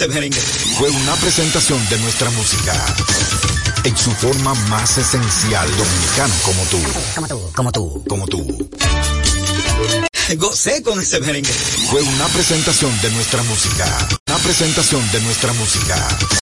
ese 0.00 0.08
merengue. 0.08 0.40
Fue 0.78 0.88
una 0.88 1.14
presentación 1.16 1.78
de 1.90 1.98
nuestra 1.98 2.30
música. 2.30 2.72
En 3.84 3.94
su 3.96 4.10
forma 4.12 4.54
más 4.70 4.96
esencial, 4.96 5.68
dominicano 5.76 6.34
como 6.42 6.62
tú. 6.64 6.78
Como 7.14 7.28
tú, 7.28 7.52
como 7.54 7.72
tú. 7.72 8.04
Como 8.08 8.26
tú. 8.26 8.70
Gocé 10.38 10.82
con 10.82 11.00
ese 11.00 11.20
merengue. 11.20 11.52
Fue 11.90 12.00
una 12.00 12.28
presentación 12.28 12.98
de 13.02 13.10
nuestra 13.10 13.42
música. 13.42 14.08
Una 14.28 14.38
presentación 14.38 15.02
de 15.12 15.20
nuestra 15.20 15.52
música. 15.52 16.39